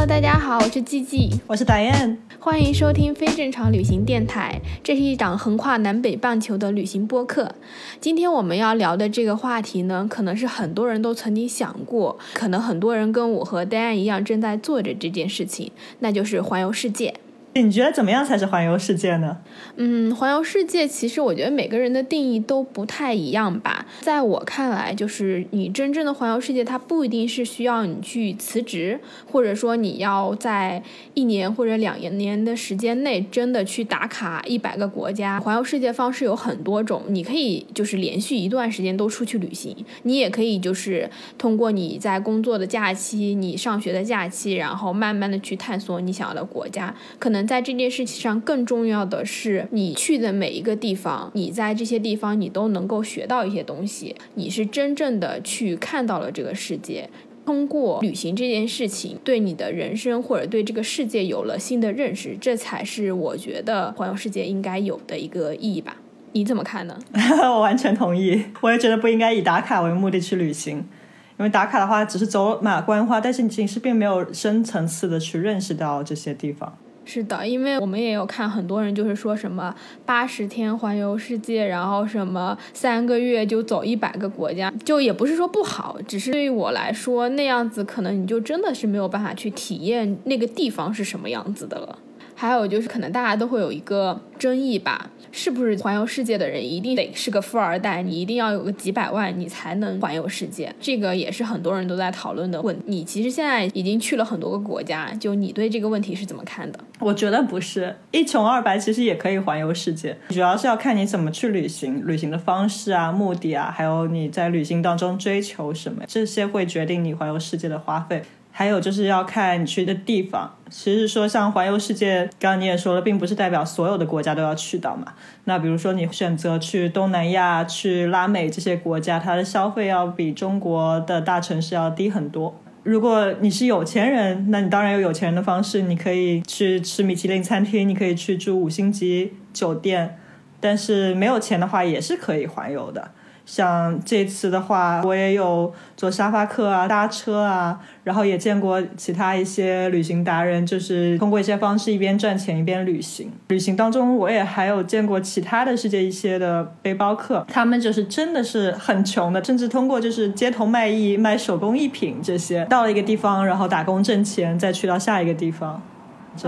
[0.00, 4.58] Hello，大家好，我是 G G，我是达燕，欢迎收听非正常旅行电台。
[4.82, 7.54] 这是一档横跨南北半球的旅行播客。
[8.00, 17.12] 今天我们要聊的这个话题呢，可能是很多人都曾经想过，可能很多人跟我和戴安一样正在做着这件事情，那就是环游世界。
[17.52, 19.38] 你觉得怎么样才是环游世界呢？
[19.76, 23.84] 嗯，环游世界其实我觉得每个人的定义都不太一样吧。
[24.02, 30.80] 在我看来，就是你真正的环游世界，它不一定是需要你去辞职，或者说你要在
[31.14, 35.40] 一年或者两年的时间内真的去打卡一百个国家。
[35.40, 47.39] 环游世界方式有很多种，你可以就是连续一段时间都出去旅行，你也可以就是通过你在工作的假期、你上学的假期，然后慢慢的去探索你想要的国家，可能。
[47.46, 57.08] 在这件事情上，更重要的是你去的每一个地方，你在这些地方你都能够学到一些东西，你是真正的去看到了这个世界。
[57.46, 65.96] 通过旅行这件事情，对你的人生或者对这个世界有了新的认识，这才是我觉得环游世界应该有的一个意义吧？
[66.32, 66.96] 你怎么看呢？
[67.42, 76.78] 我完全同意，我也觉得不应该以打卡为目的去旅行，因为打卡的话只是走马观花，但是你其实并没有深层次的去认识到这些地方。
[77.12, 79.74] 是的，因为我们也有看很多人就是说什么
[80.06, 91.98] 八十天环游世界，然后什么三个月就走一百个国家，就也不是说不好，只是对于我来说那样子可能你就真的是没有办法去体验那个地方是什么样子的了。
[92.40, 95.10] 还有就是可能大家都会有一个争议吧。
[95.32, 98.02] 是不是环游世界的人一定得是个富二代？
[98.02, 100.74] 你一定要有个几百万，你才能环游世界？
[100.80, 102.76] 这个也是很多人都在讨论的问。
[102.86, 106.80] 你其实现在已经去了很多个国家，就你对这个问题是怎么看的？
[106.98, 118.22] 我觉得不是一穷二白，其实也可以环游世界，主要是要看你怎么去旅行，旅行的方式啊、目的啊，还有你在旅行当中追求什么，这些会决定你环游世界的花费。
[118.50, 120.54] 还有就是要看你去的地方。
[120.68, 125.14] 其实说像环游世界，刚刚你也说了，并不是代表所有的国家都要去到嘛。
[125.44, 132.54] 那比如说你选择去东南亚、去拉美这些国家，它的消费要比中国的大城市要低很多。
[132.82, 140.16] 如果你是有钱人，那你当然有有钱人的方式，你可以去吃米其林餐厅，你可以去住五星级酒店。
[140.60, 143.10] 但是没有钱的话，也是可以环游的。
[143.50, 153.28] 像这次的话，我也有坐沙发客啊、搭车啊，然后也见过其他一些旅行达人，就是通过一些方式一边赚钱一边旅行。
[153.48, 165.82] 旅行当中，我也还有见过其他的世界一些的背包客，他们就是真的是很穷的，甚至通过就是街头卖艺、卖手工艺品这些，到了一个地方，然后打工挣钱，再去到下一个地方。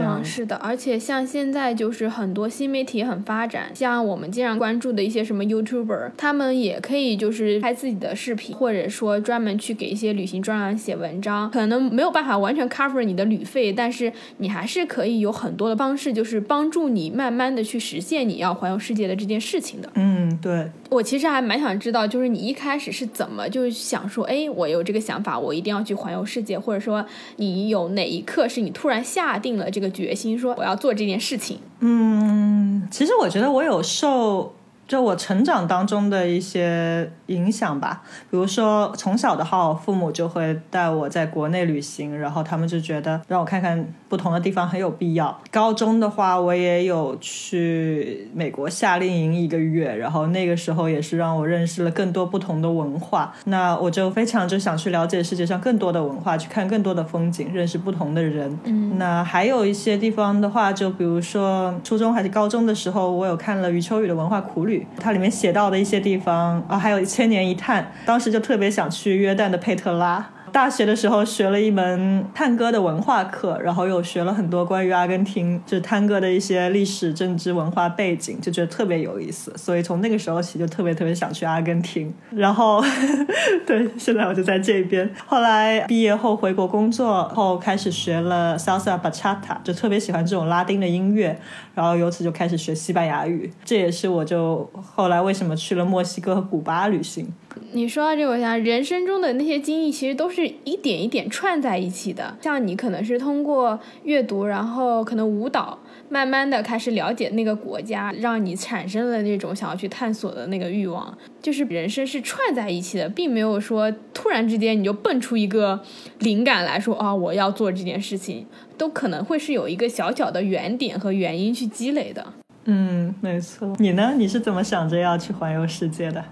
[0.00, 19.91] 嗯，是的，而且像现在就是很多新媒体很发展，像我们经常关注的一些什么 YouTuber，他们也可以就是拍自己的视频，或者说专门去给一些旅行专栏写文章，可能没有办法完全 cover 你的旅费，但是你还是可以有很多的方式，就是帮助你慢慢的去实现你要环游世界的这件事情的。
[19.94, 20.70] 嗯，对。
[20.91, 27.04] 我其实还蛮想知道，就是你一开始是怎么就想说，哎，我有这个想法，我一定要去环游世界，或者说
[27.36, 31.59] 你有哪一刻是你突然下定了这个个决心，说我要做这件事情？
[31.81, 34.54] 嗯，其实我觉得我有受。
[34.92, 45.41] 就我成长当中的一些影响吧，比如说从小的话，父母就会带我在国内旅行，然后他们就觉得让我看看不同的地方很有必要。
[45.50, 53.32] 高中的话，我也有去美国夏令营一个月，然后那个时候也是让我认识了更多不同的文化。
[53.47, 58.59] 那我就非常就想去了解世界上更多的文化，去看更多的风景，认识不同的人。
[58.64, 64.81] 嗯，那还有一些地方的话，就比如说初中还是高中的时候，我有看了余秋雨的文化苦旅。
[64.98, 70.28] 它里面写到的一些地方啊，还有千年一叹，当时就特别想去约旦的佩特拉。
[70.53, 79.51] 大学的时候学了一门探戈的文化课，然后又学了很多关于阿根廷就是探戈的一些历史、政治、文化背景，就觉得特别有意思。
[79.57, 82.13] 所以从那个时候起就特别特别想去阿根廷。
[82.31, 82.85] 然后，
[83.67, 85.10] 对，现在我就在这边。
[85.27, 91.39] 后来毕业后回国工作后，开始学了 salsa bachata，就特别喜欢这种拉丁的音乐。
[91.75, 97.33] 然后由此就开始学西班牙语，这也是我就后来为什么去了墨西哥和古巴旅行。
[97.74, 102.36] 你说到这个，我想人生中的那些经历，其实都是一点一点串在一起的。
[102.42, 105.78] 像你可能是通过阅读，然后可能舞蹈，
[106.10, 111.16] 慢慢的开始了解那个国家，让你产生了那种想要去探索的那个欲望。
[111.41, 115.80] 就是人生是串在一起的，并没有说突然之间你就蹦出一个
[116.19, 118.47] 灵感来说啊，我要做这件事情，
[118.77, 122.24] 都可能会是有一个小小的原点和原因去积累的。
[122.66, 123.74] 嗯，没错。
[123.78, 124.15] 你呢？
[124.16, 126.22] 你是怎么想着要去环游世界的？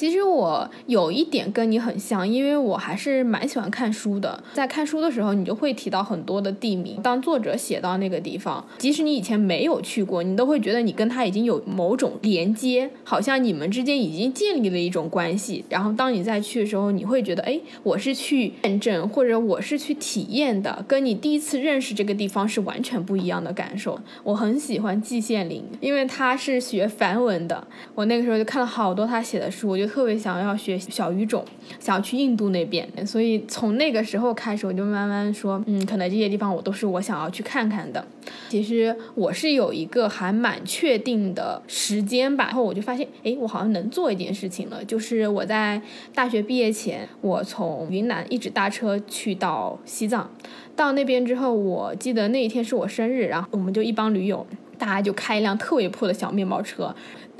[0.00, 4.42] 其实我有一点跟你很像，因为我还是蛮喜欢看书的。
[4.54, 7.02] 在看书的时候，你就会提到很多的地名。
[7.02, 15.66] 当作者写到那个地方，即使你以前没有去过，你都会觉得你跟他已经有某种连接，好像你们之间已经建立了一种关系。
[15.68, 24.00] 然后当你再去的时候，你会觉得，哎，我是去验证，或者我是去体验的，跟你第一次认识这个地方是完全不一样的感受。
[24.24, 27.68] 我很喜欢季羡林，因为他是学梵文的。
[27.94, 29.89] 我那个时候就看了好多他写的书，我就。
[29.90, 31.44] 特别想要学小语种，
[31.80, 38.06] 想要去印度那边，所以从那个时候开始，我就慢慢说，嗯，可能这些地方我都是我想要去看看的。
[38.48, 45.82] 其实我是有一个还蛮确定的时间吧，然后我就发现，哎，我好像能做一件事情了，就是我在
[46.14, 50.30] 大学毕业前，我从云南一直搭车去到西藏，
[50.76, 54.46] 到那边之后，我记得那一天是我生日，然后我们就一帮驴友，
[54.78, 56.94] 大家就开一辆特别破的小面包车。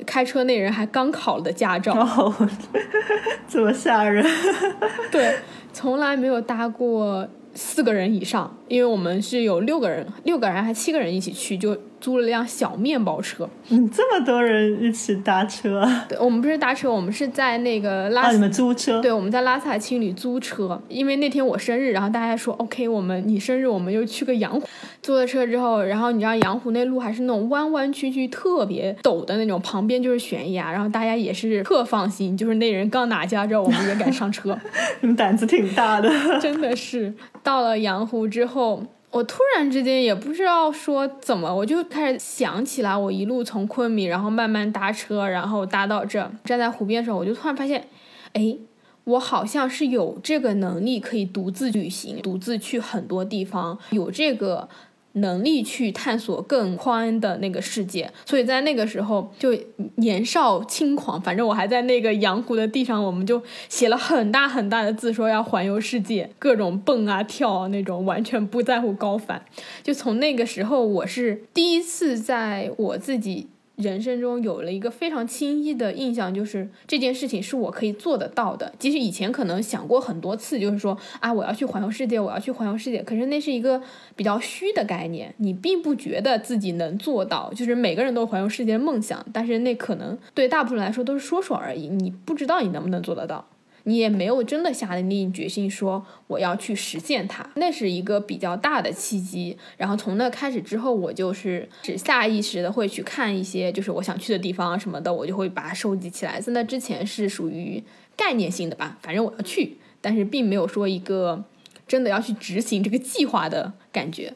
[0.07, 1.93] 开车那人还刚考了的驾照，
[3.49, 4.25] 这么吓人。
[5.11, 5.37] 对，
[5.73, 11.77] 从来没有搭过四个人以上，因为我们是有六个人，六个人还七个人一起去就。
[12.01, 15.87] 租了辆小面包车，嗯，这么多人一起搭车？
[16.09, 19.01] 对，我们不是搭车，我们是在那个拉，你们租车？
[19.01, 24.67] 对，我们在拉萨青旅租车，因为那天我生日，然后大家说 OK，我们你生日，我们就去个羊湖。
[25.03, 34.59] 租了车之后，然后你知道羊湖那路还是那种弯弯曲曲、特别陡的那种，旁边就是悬崖，然后大家也是特放心，就是那人刚拿驾照，我们也敢上车，
[35.01, 36.11] 你们胆子挺大的，
[36.41, 37.13] 真的是。
[37.43, 38.83] 到了羊湖之后。
[39.11, 47.89] 我突然之间也不知道说怎么，我就开始想起来，我一路从昆明，然后慢慢搭车，然后搭到这，站在湖边的时候，我就突然发现，
[48.33, 48.57] 哎，
[49.05, 54.69] 我好像是有这个能力可以独自旅行，独自去很多地方，有这个。
[55.15, 59.57] 能力去探索更宽的那个世界，所以在那个时候就
[59.97, 69.45] 年少轻狂，反正我还在那个阳湖的地上，我们就写了很大很大的字，说要环游世界，各种蹦啊跳啊那种，完全不在乎高反。
[69.83, 73.49] 就从那个时候，我是第一次在我自己。
[73.81, 78.73] 人生中有了一个非常轻易的印象，就是这件事情是我可以做得到的。
[78.79, 83.03] 即使以前可能想过很多次，就是说啊，我要去环游世界，我要去环游世界。
[83.03, 83.81] 可是那是一个
[84.15, 87.53] 比较虚的概念，你并不觉得自己能做到。
[87.55, 93.47] 就是每个人都环游世界的梦想，但是那可能对大部分来说都是说说而已，你不知道你能不能做得到。
[93.91, 99.59] 你也没有真的下定决心说我要去实现它，那是一个比较大的契机。
[99.77, 106.41] 然后从那开始之后，我就是是下意识的会去看一些就是我想去的地方什么的，我就会把它收集起来。
[106.41, 107.83] 在那之前是属于
[108.17, 111.45] 概念性的吧，反正我要去，但是并没有说一个
[111.89, 114.35] 真的要去执行这个计划的感觉。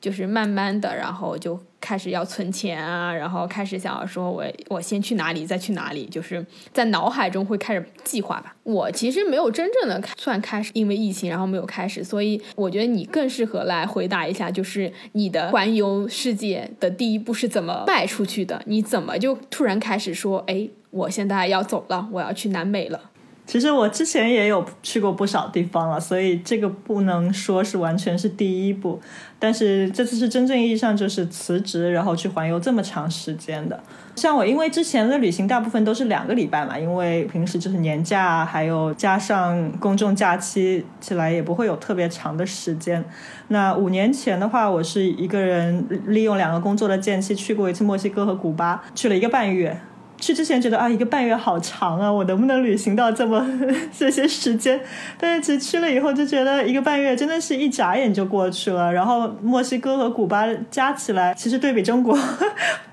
[0.00, 8.54] 就是慢慢的，然后就开始要存钱啊，然后开始想要说，我我先去哪里，再去哪里，就是在脑海中会开始计划吧。
[8.62, 18.62] 我其实没有真正的算开始，因为疫情，然后没有开始，所以我觉得你更适合来回答一下，就是你的环游世界的第一步是怎么迈出去的？
[18.66, 23.10] 你怎么就突然开始说，哎，我现在要走了，我要去南美了？
[23.52, 28.98] 其实我之前也有去过不少地方了，所以这个不能说是完全是第一步。
[29.38, 33.78] 但是这次是真正意义上就是辞职，然后去环游这么长时间的。
[34.16, 43.04] 像我，因为之前的旅行大部分都是两个礼拜嘛，因为平时就是年假，还有加上公众假期起来也不会有特别长的时间。
[43.48, 49.78] 那五年前的话，我是一个人利用两个工作的间隙去过一次墨西哥和古巴，去了一个半月。
[50.22, 53.44] 去之前觉得啊，一个半月好长啊，我能不能旅行到这么
[53.92, 54.80] 这些时间？
[55.18, 58.92] 但是其实去了以后就觉得一个半月真的是一眨眼就过去了。
[58.92, 62.16] 然后墨西哥和古巴加起来，其实对比中国。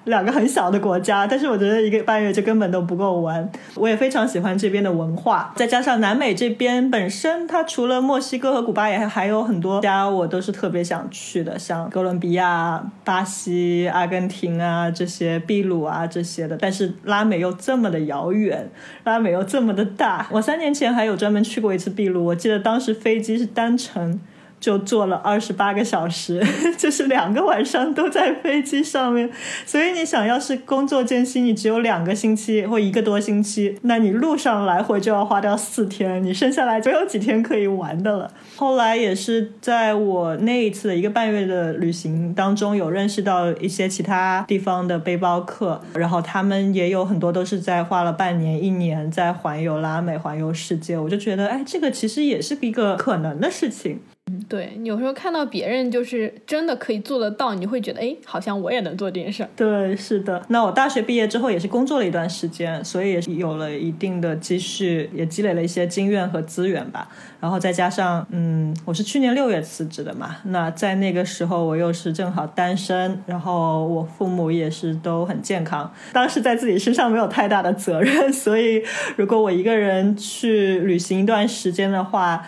[0.06, 3.48] 两个很小的国家，但是我觉得一个半月就根本都不够玩。
[3.76, 16.58] 我也非常喜欢这边的文化，再加上南美这边本身，它除了墨西哥和古巴，也还有很多家我都是特别想去的，像哥伦比亚、巴西、阿根廷啊这些，秘鲁啊这些的。
[16.60, 18.70] 但是拉美又这么的遥远，
[19.04, 20.28] 拉美又这么的大。
[20.32, 24.20] 我三年前还有专门去过一次秘鲁，我记得当时飞机是单程。
[24.60, 26.46] 就坐了二十八个小时，
[26.78, 29.30] 就是两个晚上都在飞机上面。
[29.66, 38.32] 所以你想要是工作间隙，你只有两个星期或一个多星期，那你路上来回就要花掉四天，你剩下来就有几天可以玩的了。
[38.56, 50.98] 后来也是在我那一次的一个半月的旅行当中，有认识到一些其他地方的背包客，然后他们也有很多都是在花了半年、一年在环游拉美、环游世界。
[50.98, 54.00] 我就觉得，哎，这个其实也是一个可能的事情。
[54.48, 59.50] 对，有时候看到别人就是真的可以做得到，你会觉得哎，好像我也能做这件事儿。
[59.56, 60.44] 对，是的。
[60.50, 67.08] 那我大学毕业之后也是工作了一段时间，所以也是有了一定的积蓄，也积累了一些经验和资源吧。
[67.40, 78.84] 然后再加上，嗯，我是去年六月辞职的嘛，那在那个时候我又是正好单身，然后我父母也是都很健康，当时在自己身上没有太大的责任， 所以
[79.16, 82.46] 如果我一个人去旅行一段时间的话。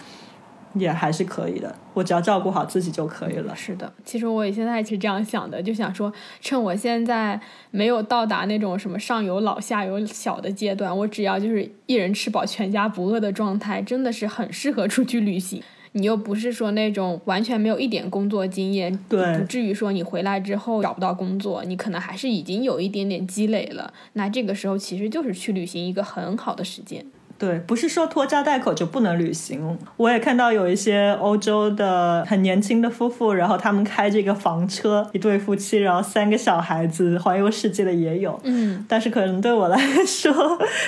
[0.73, 3.55] 也还是可以的，我只要照顾好自己就可以了。
[3.55, 7.39] 是的，其实我也现在是这样想的，就想说，趁我现在
[7.71, 15.61] 没有到达那种什么上有老下有小的阶段，我只要就是一人吃饱全家不饿的状态，真的是很适合出去旅行。
[15.93, 23.93] 你又不是说那种完全没有一点工作经验，对，不至于说你回来之后找不到工作，你可能还是已经有一点点积累了。
[24.13, 27.05] 那这个时候其实就是去旅行一个很好的时间。
[27.41, 29.75] 对，不是说拖家带口就不能旅行。
[29.97, 38.39] 我也看到有一些欧洲的很年轻的夫妇，然后他们开这个房车，一对夫妻，然后三个小孩子环游世界的也有。
[38.43, 40.31] 嗯，但是可能对我来说，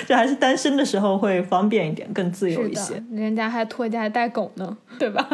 [0.06, 3.02] 就还是单身的时候会方便一点，更自由一些。
[3.10, 5.28] 人家还拖家带狗呢，对吧？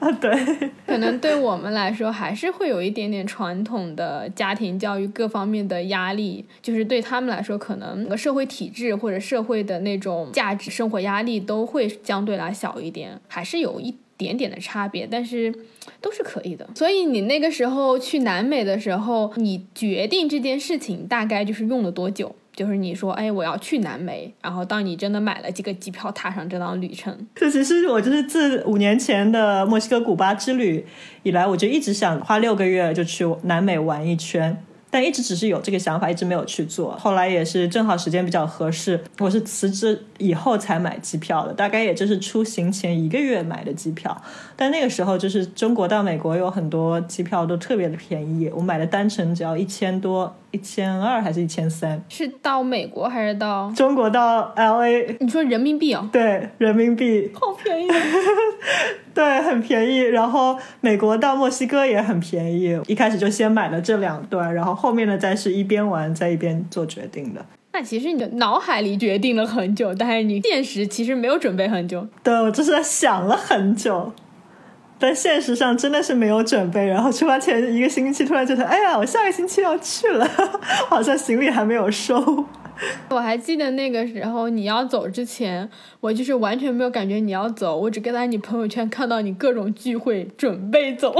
[0.00, 0.70] 啊， 对。
[0.86, 9.61] 可能对我们来说，还是会有一点点传统的家庭教育各方面的压力，就是对他们来说，可能个社会体制或者社会。
[9.62, 15.52] 的那种价值、生活压力都会相对来小一点，还是有一点点的差别，但是
[16.00, 16.68] 都是可以的。
[16.74, 22.34] 所以你那个时候去南美的时候，你决定这件事情大概就是用了多久？
[22.54, 27.26] 就是你说，哎，我要去南美，然后当你真的买了这个机票，踏上这趟旅程。
[27.34, 30.84] 这其实我就是自五年前的墨西哥古巴之旅
[31.22, 34.62] 以来，我就一直想花六个月就去南美玩一圈。
[34.92, 36.94] 但一直只是有这个想法，一直没有去做。
[36.98, 44.14] 后来也是正好时间比较合适，我是辞职以后才买机票的，大概也就是出行前一个月买的机票。
[44.54, 50.36] 但那个时候就是中国到美国有很多机票都特别的便宜，我买的单程只要一千多。
[50.52, 52.00] 一千二还是一千三？
[52.08, 55.16] 是到美国还是到中国到 L A？
[55.18, 56.08] 你说人民币哦？
[56.12, 57.30] 对，人民币。
[57.34, 57.88] 好便宜。
[59.12, 59.98] 对，很便宜。
[59.98, 62.78] 然后美国到墨西哥也很便宜。
[62.86, 67.44] 一开始就先买了这两段，然后后面的再是一边玩再一边做决定的。
[67.72, 72.06] 那其实你的脑海里决定了很久，但是你现实其实没有准备很久。
[72.22, 74.12] 对，我就是想了很久。
[75.02, 80.24] 但现实上真的是没有准备，然后出发前一个星期突然觉得，哎呀，我下个星期要去了，
[80.88, 82.46] 好像行李还没有收。
[83.10, 85.68] 我还记得那个时候你要走之前，
[85.98, 91.12] 我就是完全没有感觉你要走，我只跟在你朋友圈看到你各种聚会准备走。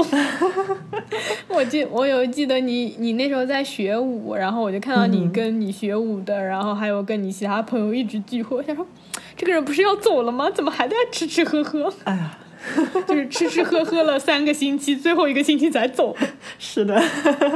[1.49, 8.87] 我记我有记得你你那时候在学舞，然后我就看到你跟你学舞的，然后还有跟你其他朋友一直聚会，我想说，
[9.35, 10.49] 这个人不是要走了吗？
[10.49, 11.93] 怎么还在吃吃喝喝？
[12.05, 12.39] 哎呀。
[13.07, 16.15] 就是吃吃喝喝了三个星期，最后一个星期才走。
[16.57, 17.01] 是的，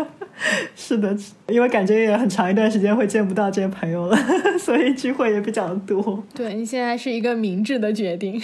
[0.76, 1.16] 是的，
[1.48, 4.18] 因为感觉也很长一段时间会见不到这些朋友了，
[4.60, 6.24] 所以聚会也比较多。
[6.34, 8.42] 对你现在是一个明智的决定，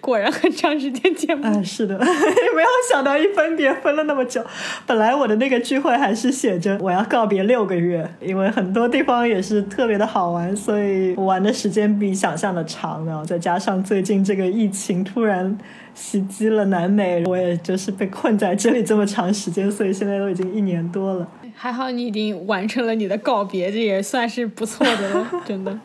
[0.00, 1.46] 果然很长时间见不。
[1.46, 4.44] 哎，是的，没有想到一分别分了那么久。
[4.86, 13.06] 本来我的那个聚会还是写着我要告别六个月，因为很多地方也是特别的好玩，所以玩的时间比想象的长。
[13.06, 15.56] 然后再加上最近这个疫情突然。
[15.96, 21.26] 袭击了南美，我也就是被困在这里这么长时间，所以现在都已经一年多了。
[21.54, 25.80] 还好你已经完成了你的告别，这也算是不错的了， 真的。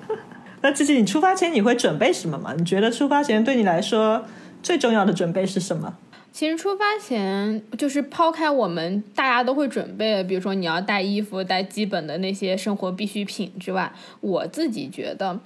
[0.62, 2.53] 那琪琪，你出发前你会准备什么吗？
[2.58, 4.25] 你觉得出发前对你来说
[4.62, 5.96] 最重要的准备是什么？
[6.34, 15.39] 其实出发前就是抛开我们大家都会准备，比如说你要带衣服、带基本的那些生活必需品之外，我自己觉得。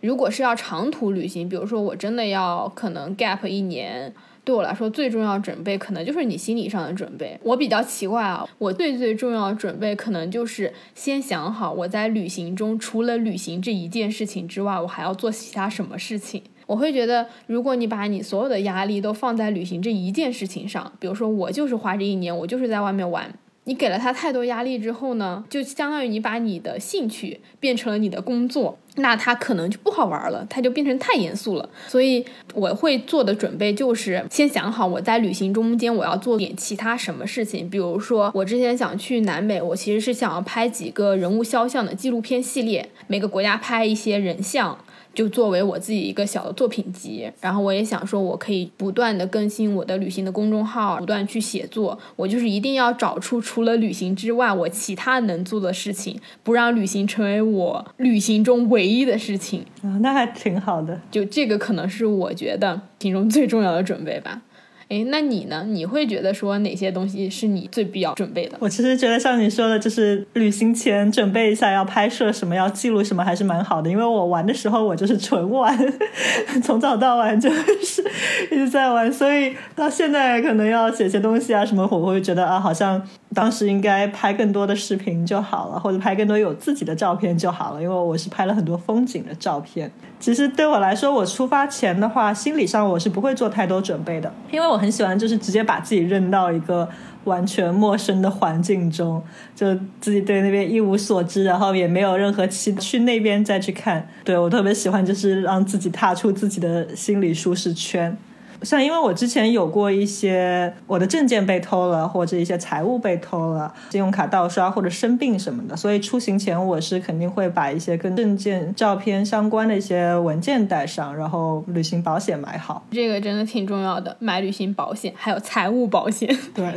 [0.00, 4.12] 如果是要长途旅行，比如说我真的要可能 gap 一年，
[4.44, 7.38] 对我来说最重要准备可能就是你心理上的准备。
[7.42, 16.42] 我比较奇怪啊，我最最重要的准备可能就是先想好我在旅行中除了旅行这一件事情之外，我还要做其他什么事情。
[16.66, 23.32] 我会觉得，如果你把你所有的压力都放在旅行这一件事情上，比如说我就是花这一年，我就是在外面玩。
[23.66, 31.68] 你给了他太多压力之后呢，就相当于你把你的兴趣变成了你的工作，那他可能就不好玩了，他就变成太严肃了。
[31.88, 44.78] 所以我会做的准备就是先想好我在旅行中间我要做点其他什么事情，比如说我之前想去南美，我其实是想要拍几个人物肖像的纪录片系列，每个国家拍一些人像。
[45.16, 51.98] 就作为我自己一个小的作品集，然后我也想说，我可以不断的更新我的旅行的公众号，不断去写作。
[52.16, 59.64] 我就是一定要找出除了旅行之外，我其他能做的事情，不让旅行成为我旅行中唯一的事情。
[59.82, 61.00] 啊，那还挺好的。
[61.10, 64.42] 就这个可能是我觉得其中最重要的准备吧。
[64.88, 65.64] 哎，那你呢？
[65.68, 68.56] 你会觉得说哪些东西是你最必要准备的？
[68.60, 73.90] 我其实觉得像你说的，就是旅行前准备一下要拍摄什么，要记录什么，还是蛮好的。
[73.90, 75.76] 因为我玩的时候，我就是纯玩，
[76.62, 78.04] 从早到晚就是
[78.52, 83.02] 一直在玩，所以到现在可能要写些东西啊什么，我会觉得啊，好像
[83.36, 87.82] 当时应该拍更多的视频就好了，或者拍更多有自己的照片就好了。
[87.82, 89.92] 因为我是拍了很多风景的照片。
[90.18, 94.76] 其实对我来说，我出发前的话，心理上我是不会做太多准备的，因为我。
[94.76, 96.88] 很喜欢，就是直接把自己扔到一个
[97.24, 99.20] 完全陌生的环境中，
[99.54, 104.06] 就自己对那边一无所知，然后也没有任何期去那边再去看。
[104.22, 108.16] 对我特别喜欢，就是让自己踏出自己的心理舒适圈。
[108.62, 122.84] 像因为我之前有过一些我的证件被偷了，或者一些财物被偷了，信用卡盗刷或者生病什么的，所以出行前我是肯定会把一些跟证件、照片相关的一些文件带上，然后旅行保险买好。
[122.90, 126.36] 这个真的挺重要的，买旅行保险还有财务保险。
[126.54, 126.74] 对。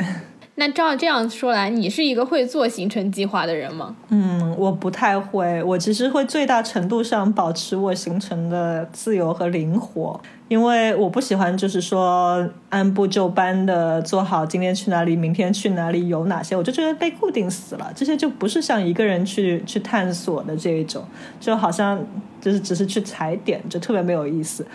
[0.59, 3.95] 那照这样说来，你是一个会做行程计划的人吗？
[4.09, 5.63] 嗯，我不太会。
[5.63, 17.89] 我其实会最大程度上保持我行程的自由和灵活，因为我不喜欢就是说按部就班的做好今天去哪里，明天去哪里，有哪些，我就觉得被固定死了。
[17.95, 21.01] 这些就不是像一个人去去探索的这一种，
[21.39, 21.97] 就好像
[22.41, 24.67] 就是只是去踩点，就特别没有意思。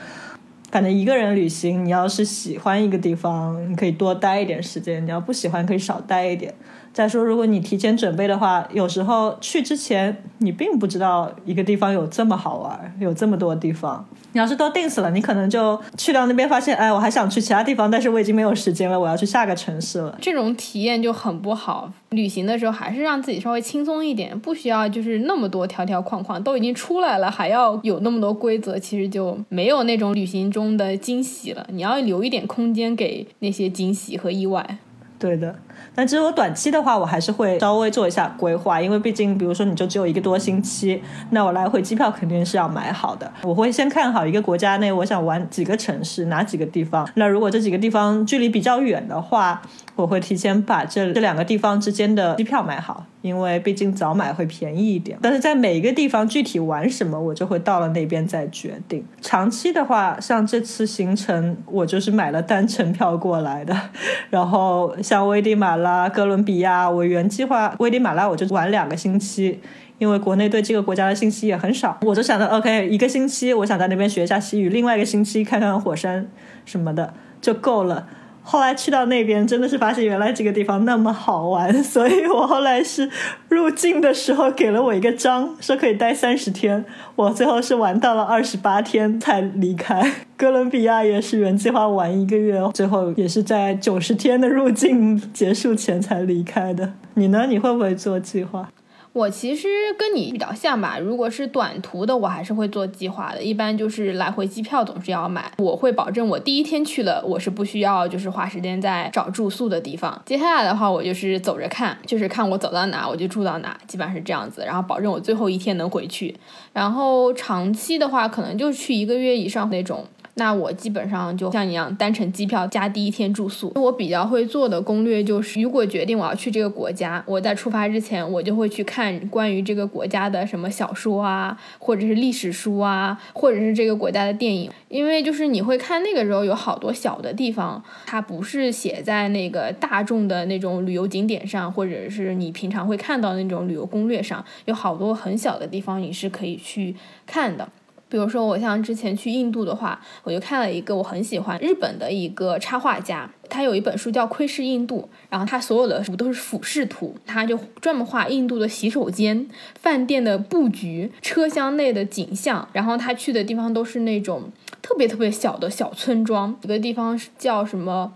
[0.75, 6.53] 反正一个人旅行，你要是喜欢一个地方，你可以多待一点时间；你要不喜欢，可以少待一点。
[6.95, 14.07] 再说，如果你提前准备的话，有时候去之前你并不知道一个地方有这么好玩，有这么多地方。
[14.33, 20.17] 你要是都定死了，你可能就去到那边发现，哎，我还想去其他地方，但是我已经没有时间了，我要去下个城市了。
[20.21, 21.93] 这种体验就很不好。
[22.11, 31.67] 旅行的时候还是让自己稍微轻松一点，不需要就是那么多条条框框，都已经出来了，还要有那么多规则，其实就没有那种旅行中的惊喜了。
[31.73, 34.79] 你要留一点空间给那些惊喜和意外。
[35.19, 35.57] 对的。
[35.95, 43.31] 但其实我短期的话，我还是会稍微做一下规划，因为毕竟，比如说你就只有一个多星期，那我来回机票肯定是要买好的。
[43.43, 47.09] 我会先看好一个国家内，我想玩几个城市，哪几个地方。
[47.15, 49.63] 那如果这几个地方距离比较远的话，
[49.97, 55.17] 我会提前把这这两个地方之间的机票买好，因为毕竟早买会便宜一点。
[55.23, 59.05] 但是在每一个地方具体玩什么，我就会到了那边再决定。
[59.21, 63.75] 长期的话，像这次行程，我就是买了单程票过来的。
[64.31, 69.61] 然后像危地马拉、哥伦比亚，我原计划危地马拉我就玩两个星期，
[69.99, 71.97] 因为国内对这个国家的信息也很少。
[72.03, 76.27] 我就想着，OK，一个星期我想在那边学一下西语，另外一个星期看看火山
[76.65, 78.09] 什么的就够了。
[78.47, 83.09] 后来去到那边，真的是发现原来这个地方那么好玩，所以我后来是
[83.49, 86.85] 入境的时候给了我一个章，说可以待三十天，
[87.17, 90.13] 我最后是玩到了二十八天才离开。
[90.37, 96.93] 哥伦比亚也是原计划玩一个月，最后也是在九十天的入境结束前才离开的。
[97.15, 97.47] 你呢？
[97.49, 98.69] 你会不会做计划？
[99.15, 103.41] 我其实跟你比较像吧，如果是短途的，我还是会做计划的。
[103.41, 110.21] 一般就是来回机票总是要买，我会保证我第一天去了，我是不需要就是花时间在找住宿的地方。
[110.27, 114.65] 接下来的话，我就是走着看，就是看我走到哪我就住到哪，基本上是这样子。
[114.67, 116.37] 然后保证我最后一天能回去。
[116.73, 120.05] 然后长期的话，可能就去一个月以上那种。
[120.35, 123.73] 那我基本上就像你一样，单程机票加第一天住宿。
[123.77, 134.71] 我比较会做的攻略就是，如果决定我要去这个国家，我在出发之前，我就会去看关于这个国家的什么小说啊，或者是历史书啊，或者是这个国家的电影。
[134.89, 147.69] 因为就是你会看那个时候有好多小的地方，它不是写在那个大众的那种旅游景点上，或者是你平常会看到那种旅游攻略上，有好多很小的地方你是可以去看的。
[148.15, 159.49] 比如说，我像之前去印度的话，我就看了一个我很喜欢日本的一个插画家，他有一本书叫《窥视印度》，然后他所有的图都是俯视图，他就专门画印度的洗手间、
[159.81, 164.45] 饭店的布局、车厢内的景象，然后他去的地方都是那种
[164.81, 168.15] 特别特别小的小村庄，有个地方叫什么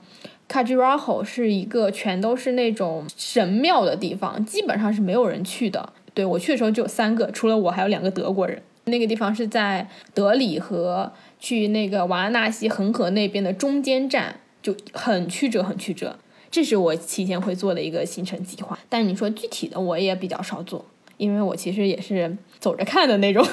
[0.49, 5.93] Kajiraho，是一个全都是那种神庙的地方，基本上是没有人去的。
[6.15, 8.63] 对我去的时候就有三个，除了我还有两个德国人。
[8.89, 16.19] 那个地方是在德里和去那个瓦拉纳西恒河那边的中间站，就很曲折，很曲折。
[16.51, 18.79] 这是我提前会做的一个行程计划。
[18.89, 20.85] 但你说具体的，我也比较少做，
[21.17, 23.47] 因为我其实也是走着看的那种。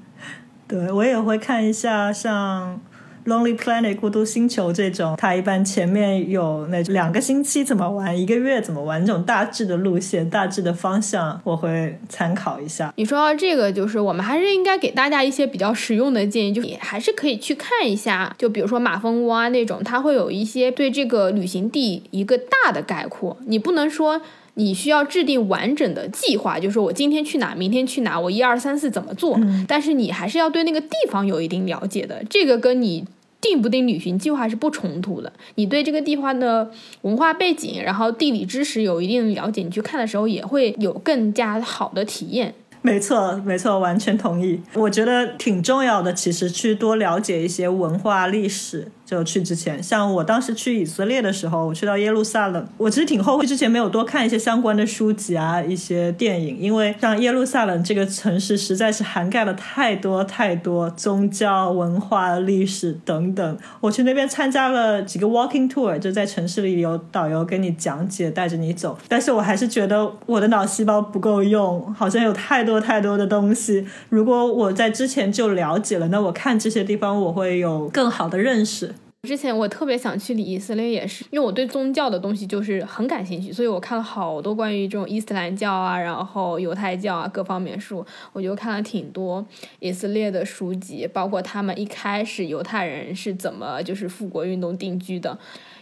[0.66, 2.80] 对我也会看一下，像
[3.26, 12.92] Lonely Planet 孤独星球这种，它一般前面有那两个星期怎么玩，一个月怎么玩，这种大致的路线、大致的方向，我会参考一下。
[12.96, 24.20] 你说到这个，就是我们还是应该给大家一些比较实用的建议，就也还是可以去看一下，就比如说马蜂窝啊那种，它会有一些对这个旅行地一个大的概括，你不能说。
[24.60, 29.40] 你需要制定完整的计划，就是我今天去哪，明天去哪，我一二三四怎么做。
[29.66, 33.06] 但是你还是要对那个地方有一定了解的，这个跟你
[33.40, 35.32] 定不定旅行计划是不冲突的。
[35.54, 36.70] 你对这个地方的
[37.02, 42.54] 文化背景，然后地理知识有一定的了解，你去看的时候也会有更加好的体验。
[42.82, 44.60] 没错，没错，完全同意。
[44.74, 48.88] 我觉得挺重要的，其实去多了解一些文化历史。
[49.10, 63.58] 就去之前，像我当时去以色列的时候，我去到耶路撒冷，我其实挺后悔之前没有多看一些相关的书籍啊，一些电影，因为像耶路撒冷这个城市实在是涵盖了太多太多宗教、文化、历史等等。
[63.80, 73.84] 我去那边参加了几个 walking tour，就在城市里有导游给你讲解，带着你走，但是我还是觉得我的脑细胞不够用，好像有太多太多的东西。
[74.08, 78.94] 如果我在之前就了解了，那我看这些地方我会有更好的认识。
[79.22, 89.46] 之前我特别想去以色列，也是因为我对宗教的东西就是很感兴趣，所以我看了好多关于这种伊斯兰教啊，然后犹太教啊各方面书，我就看了挺多
[89.78, 95.38] 以色列的书籍，包括他们一开始犹太人是怎么就是复国运动定居的。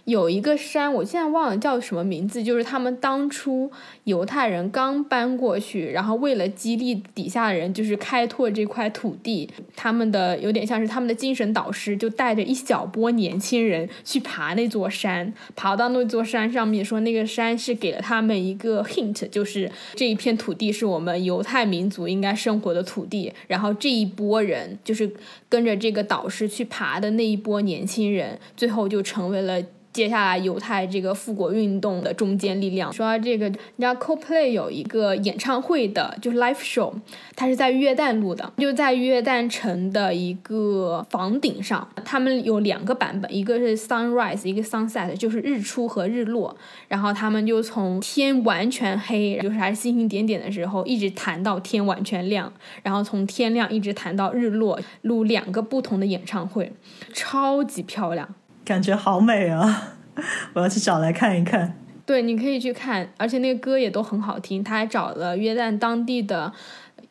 [0.08, 3.70] 有一个山，我现在忘了叫什么名字，就是他们当初
[4.04, 25.12] 犹太人刚搬过去，然后为了激励底下的人，就是开拓这块土地，他们的有点像是他们的精神导师，就带着一小波年轻人去爬那座山，爬到那座山上面，说那个山是给了他们一个 hint，就是这一片土地是我们犹太民族应该生活的土地，然后这一波人就是
[25.50, 29.62] 跟着这个导师去爬的那一波年轻人，最后就成为了。
[29.92, 32.92] 接下来，犹太这个复国运动的中坚力量。
[32.92, 36.92] 说到这个，你知道 CoPlay 有一个演唱会的，就是 Live Show，
[37.34, 41.88] 它是在约旦录的，就在约旦城的一个房顶上。
[42.04, 46.56] 他们有两个版本，一个是 Sunrise，一个 Sunset，就是日出和日落。
[46.86, 56.72] 然后他们就从天完全黑，就是还是星星点点的时候，一直弹到天完全亮，然后从天亮一直弹到日落，录两个不同的演唱会，
[57.12, 58.34] 超级漂亮。
[58.68, 59.94] 感觉好美啊！
[60.52, 61.74] 我要去找来看一看。
[62.04, 64.62] 对，你可以去看，而且那个歌也都很好听。
[64.62, 66.52] 他还找了约旦当地的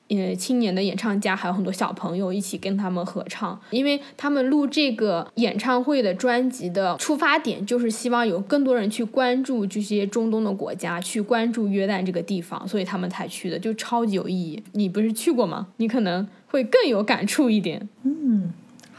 [0.10, 3.60] 呃青年的演唱家，还有很多小朋友一起跟他们合唱。
[3.72, 14.64] 因为他们录这个演唱会的专辑的出发点，就是希望有更多人去关注这些中东的国家，去关注约旦这个地方，所以他们才去的，就超级有意义。
[14.74, 15.68] 你不是去过吗？
[15.78, 17.90] 你可能会更有感触一点。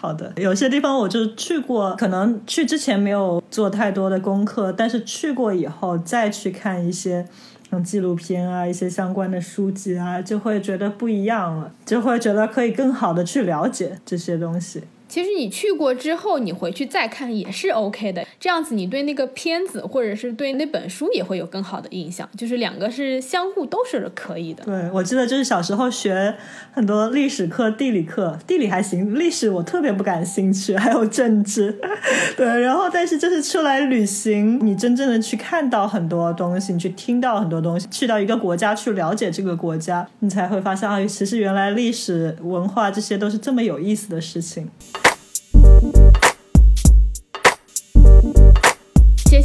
[0.01, 7.27] 好的，有些地方我就去过，可能去之前没有做太多的功课，但是去过以后再去看一些，
[7.69, 14.85] 像纪录片啊，一些相关的书籍啊，就会觉得不一样了，就会觉得可以更好的去了解这些东西。
[15.09, 18.25] 其实你去过之后，你回去再看也是 OK 的。
[18.39, 22.29] 这样子，你对那个片子或者是对那本书也会有更好的印象。
[22.37, 24.65] 就是两个是相互都是可以的。
[24.65, 26.35] 对，我记得就是小时候学
[26.73, 31.79] 很多历史课、地理课，地理还行，历史我特别不感兴趣，还有政治。
[32.37, 44.69] 对，然后但是就是出来旅行，你真正的去看到很多东西，你去听到很多东西，去到一个国家去了解这个国家，你才会发现啊，其实原来历史文化这些都是这么有意思的事情。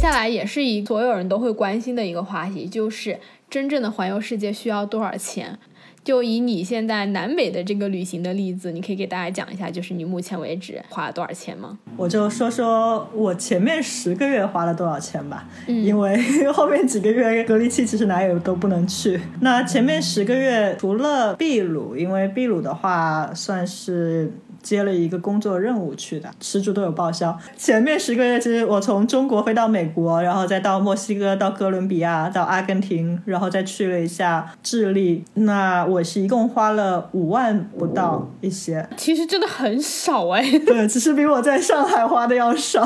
[0.04, 5.58] 下来也是一所有人都会关心的一个话题，就是真正的环游世界需要多少钱？
[6.04, 11.78] 就以你现在南美的这个旅行的例子，你可以给大家讲一下，就是你目前为止花了多少钱吗？
[11.96, 19.18] 我就说说我前面十个月花了多少钱吧，因为 后面几个月隔离期其实哪有都不能去。
[19.40, 24.30] 那前面十个月除了秘鲁，因为秘鲁的话算是。
[24.64, 27.38] 接了一个工作任务去的，吃住都有报销。
[27.56, 35.22] 前面十个月，其实我从中国飞到美国，然后再到墨西哥、到哥伦比亚、到阿根廷，然后再去了一下智利。
[35.34, 38.88] 那我是一共花了五万不到一些。
[38.96, 40.42] 其实真的很少哎。
[40.60, 42.82] 对，只是比我在上海花的要少。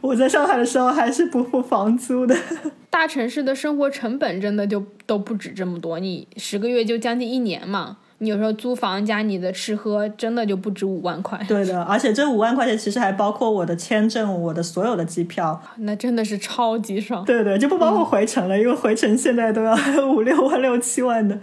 [0.00, 2.36] 我在上海的时候还是不付房租的。
[2.88, 7.98] 大城市的生活成本真的就都不止这么多，你十个月就将近一年嘛。
[8.22, 11.42] 你有时候租房加你的吃喝，真的就不止五万块。
[11.48, 15.58] 对的，而且这五万块钱其实还包括我的签证、我的所有的机票。
[15.76, 17.24] 那真的是超级爽。
[17.24, 19.74] 对对，就不包括回程了，因为回程现在都要
[20.12, 21.38] 五六万、六七万的。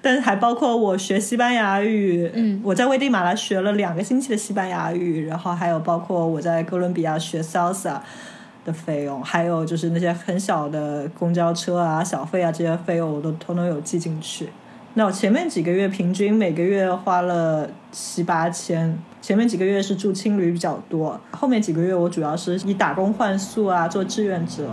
[0.00, 7.98] 但是还包括我学西班牙语，嗯，我在危地马拉学了两个星期的西班牙语，然后还有包括我在哥伦比亚学 salsa
[8.64, 14.48] 的费用，还有就是那些很小的公交车啊、小费啊这些费用，我都统统有记进去。
[14.94, 24.68] 那我前面几个月平均每个月花了七八千，前面几个月是住青旅比较多，后面几个月我主要是以打工换宿啊，做志愿者，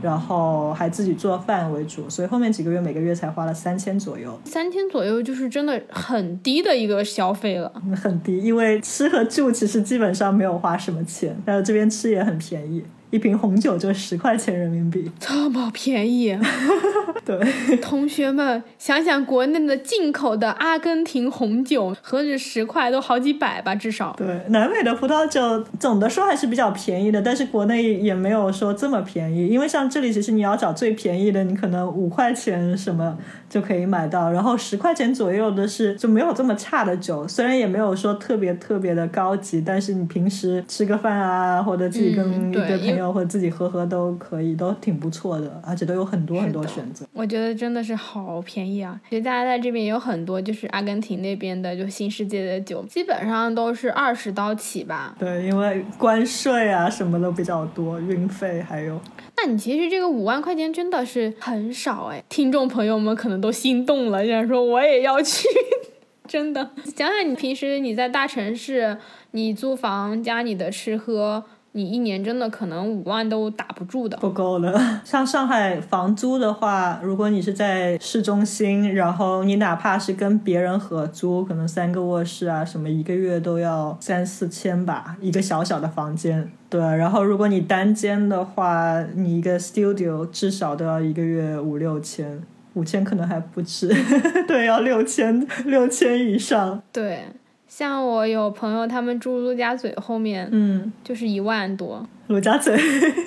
[0.00, 7.70] 然后还自己做饭为主，所以后面几个月每个月才花了三千左右，三千左右就是真的很低的一个消费了。
[8.02, 16.38] 很低，因为吃和住其实基本上没有花什么钱，但是这边吃也很便宜，一瓶红酒就十块钱人民币，这么便宜，
[17.24, 17.76] 对。
[17.78, 24.14] 同学们想想国内的进口的阿根廷红酒，何止十块，都好几百吧，至少。
[24.16, 33.16] 对，南美的葡萄酒总的说还是比较便宜的，但是国内也没有说这么便宜，因为像这里其实你要找最便宜的，你可能五块钱什么
[33.48, 47.06] 就可以买到，然后十块钱左右的是就没有这么差的酒，虽然也没有说特别特别的高级，但是你平时吃个饭啊，或者自己跟一嗯对因为堆朋友或者自己喝喝都可以，都挺不错的，而且都有很多很多选择。
[47.12, 49.00] 我觉得真的是好便宜啊！
[49.08, 55.14] 其实大家在这边也有很多，就是阿根廷那边的，就新世界的酒，基本上都是二十刀起吧。
[55.18, 59.00] 对，因为关税啊什么的比较多，运费还有。
[59.36, 65.46] 那你其实这个五万块钱真的是很少哎，听众朋友们可能都心动了，想说我也要去。
[66.28, 68.96] 真的，想想你平时你在大城市，
[69.32, 74.16] 你租房加你的吃喝，你一年真的可能五万都打不住的。
[74.16, 75.00] 不够的。
[75.04, 86.50] 像上海房租的话，如果你是在市中心，然后你哪怕是跟别人合租，可能三个卧室啊什么，一个月都要三四千吧，一个小小的房间。
[86.68, 92.42] 对，然后如果你单间的话，你一个 studio 至少都要一个月五六千，
[92.74, 93.88] 五千可能还不止，
[94.46, 96.82] 对，要六千六千以上。
[96.92, 97.24] 对，
[97.70, 102.04] 像我有朋友他们住陆家嘴后面，嗯，就是一万多。
[102.30, 102.78] 陆家嘴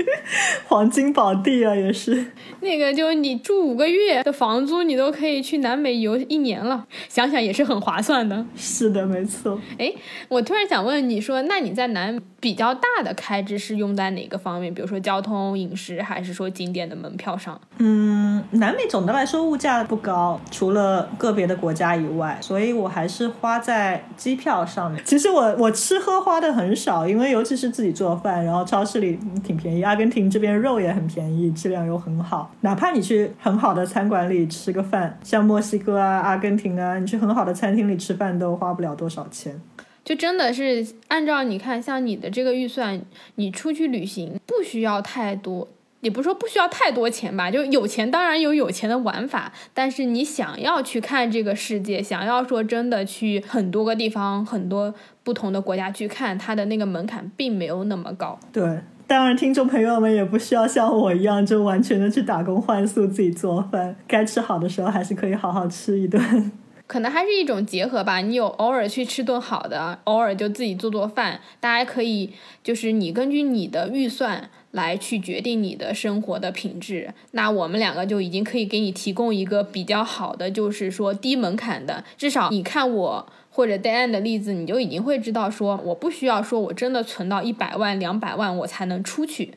[0.65, 2.25] 黄金宝地啊，也是。
[2.61, 8.45] 那个就你住五个月的房租，你都可以去南美游一年了，想想也是很划算的。
[8.55, 9.59] 是的，没错。
[9.77, 9.93] 哎，
[10.29, 14.73] 我突然想问你说，那你在南比较大的开支是用在哪个方面？
[14.73, 17.59] 比如说交通、饮食，还是说景点的门票上？
[17.79, 25.03] 嗯，南美总的来说物价不高，除了个别的国家以外，所以我还是花在机票上面。
[25.03, 29.81] 其实我我吃喝花的很少，因为尤其是自己做饭，然后超市这里挺便宜。
[29.81, 32.53] 阿根廷这边肉也很便宜，质量又很好。
[32.61, 39.59] 哪怕你去很好的餐馆里吃个饭，像墨西哥啊、阿根廷啊，你去很好的餐厅里吃饭都花不了多少钱。
[40.05, 43.01] 就真的是按照你看，像你的这个预算，
[43.35, 45.67] 你出去旅行不需要太多，
[46.01, 58.37] 也不是说不需要太多钱吧，就有钱当然有有钱的玩法，但是你想要去看这个世界，想要说真的去很多个地方、很多不同的国家去看，它的那个门槛并没有那么高。
[58.51, 66.51] 对，当然听众朋友们也不需要像我一样，就完全的去打工换宿，自己做饭，该吃好的时候还是可以好好吃一顿。
[66.85, 68.17] 可能还是一种结合吧。
[68.17, 77.13] 你有偶尔去吃顿好的，偶尔就自己做做饭，大家可以就是你根据你的预算来去决定你的生活的品质。
[77.31, 83.27] 那我们两个就已经可以给你提供一个比较好的，就是说低门槛的，至少你看我。
[83.55, 89.53] 或者 Dan 的例子，你就已经会知道说，我不需要说我真的存到一百万、两百万我才能出去。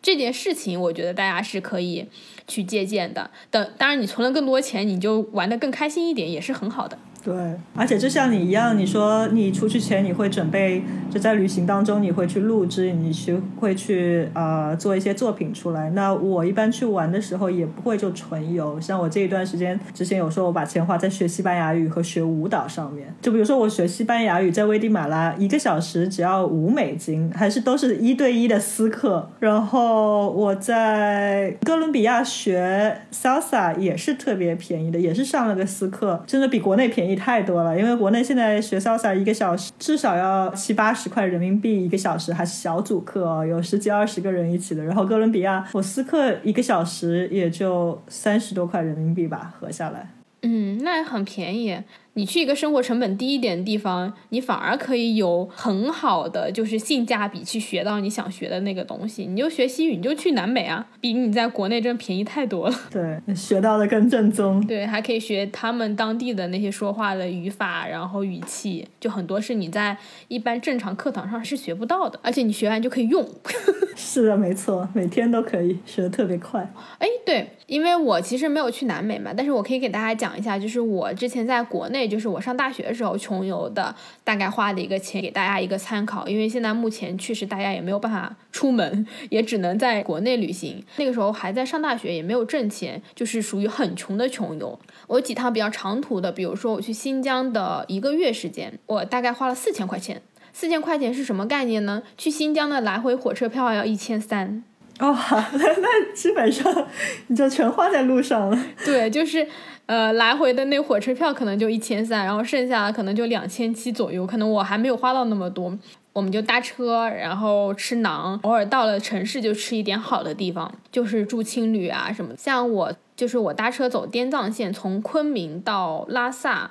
[0.00, 2.06] 这件事情，我觉得大家是可以
[2.48, 3.30] 去借鉴的。
[3.50, 6.98] 等当然，你存了更多钱，你就玩的更开心一点，也是很好的。
[7.24, 7.34] 对，
[7.74, 15.88] 而且就像你一样，你说你出去前你会准备，就在旅行当中你会去录制，你去会去呃做一些作品出来。
[15.90, 23.08] 那我一般去玩的时候也不会就纯游，像我这一段时间之前有说我把钱花在学西班牙语和学舞蹈上面。
[23.22, 29.30] 就比如说我学西班牙语，在危地马拉一个小时只要五美金，还是都是一对一的私课。
[29.40, 37.13] 然后我在哥伦比亚学 salsa 也是特别便宜的，也是上了个私课，真的比国内便宜。
[37.14, 44.84] 太多了，因为国内现在学校才一个小时至少要七八十块人民币一个小时，还是小组课哦，有十几二十个人一起的。
[44.84, 50.08] 然后哥伦比亚我私课一个小时也就三十多块人民币吧，合下来。
[50.42, 51.78] 嗯，那也很便宜。
[52.14, 59.26] 你去一个生活成本低一点的地方，你反而可以有很好的就是性价比去学到你想学的那个东西。
[59.26, 62.74] 你就学西语，你就去南美啊，比你在国内真便宜太多了。
[62.88, 64.64] 对，学到的更正宗。
[64.64, 69.96] 对，还可以学他们当地的那些说话的语法，然后语气，就很多是你在
[70.28, 73.28] 一般正常课堂上是学不到的，而且你学完就可以用。
[73.96, 76.72] 是的，没错，每天都可以学的特别快。
[76.98, 82.03] 哎，对，因为我其实没有去南美嘛，但是我可以给大家讲一下，就是我之前在国内。
[82.06, 86.26] 就是我上大学的时候穷游的大概花的一个钱，给大家一个参考。
[86.28, 90.84] 因为现在目前确实大家也没有办法出门， 也只能在国内旅行。
[90.96, 94.78] 那个时候还在上大学，也没有挣钱，就是属于很穷的穷游。
[95.06, 100.22] 我几趟比较长途的，比如说我去新疆的一个月时间，我大概花了四千块钱。
[100.52, 102.04] 四千块钱是什么概念呢？
[102.16, 104.62] 去新疆的来回火车票要一千三。
[104.98, 105.16] 哦，
[105.52, 106.86] 那那基本上
[107.26, 108.58] 你就全花在路上了。
[108.84, 109.46] 对，就是。
[109.86, 115.78] 呃，来回的那火车票可能就一千三，然后剩下的可能就两千七左右，可能我还没有花到那么多。
[116.14, 122.32] 我们就搭车，然后吃馕，偶尔到了城市就吃一点好的地方，就是住青旅啊什么。
[122.34, 126.70] 像我就是我搭车走滇藏线，从昆明到拉萨。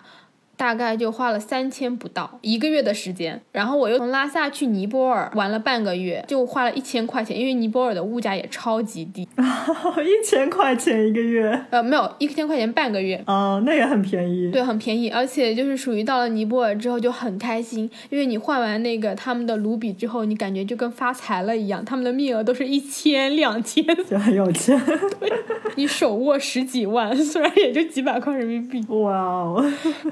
[0.56, 9.28] 大概就花了三千不到一个月的时间，然后我又从拉萨去尼泊尔玩了半个月，就花了一千块钱，因为尼泊尔的物价也超级低，
[10.04, 11.66] 一千块钱一个月？
[11.72, 13.22] 呃，没有，一千块钱半个月。
[13.26, 14.52] 哦，那也很便宜。
[14.52, 24.80] 对，很便宜，而且就是属于到了尼泊尔之后就很开心，因为你换完那个他们的卢比之后，你感觉就跟发财了一样，他们的面额都是一千、两千，就很有钱。
[25.76, 28.86] 你手握十几万，虽然也就几百块人民币。
[28.90, 29.66] 哇哦，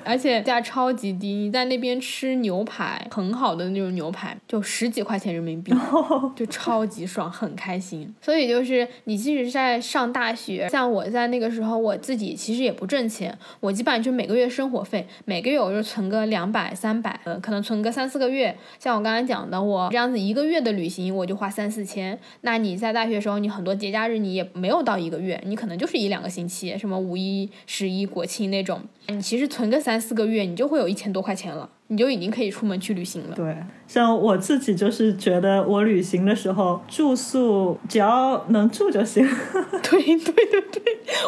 [0.03, 0.30] 而且。
[0.39, 5.73] 价超级低，你在那边吃牛排，很好的那种牛排，就十几块钱人民币，
[6.35, 8.13] 就超级爽，很开心。
[8.21, 18.55] 所以就是你即使在上大学，像我在那个时候，我自己其实也不挣钱，我基本上就每个月生活费，每个月我就存个两百三百，呃，可能存个三四个月。
[18.77, 22.19] 像我刚才讲的，我这样子一个月的旅行，我就花三四千。
[22.41, 31.69] 那你在大学的时候，你很多节假日你也没有到一个月，你可能就是一两个星期，什么五一、十一、国庆那种，你其实存个三四个月，你就会有一千多块钱了。
[31.87, 33.35] 你就已经可以出门去旅行了。
[33.35, 33.53] 对，
[33.85, 39.27] 像我自己就是觉得，我旅行的时候住宿只要能住就行。
[39.83, 40.81] 对对对对，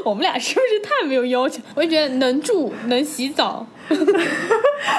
[0.05, 1.61] 我们俩是不是太没有要求？
[1.75, 3.67] 我就觉得能住能洗澡。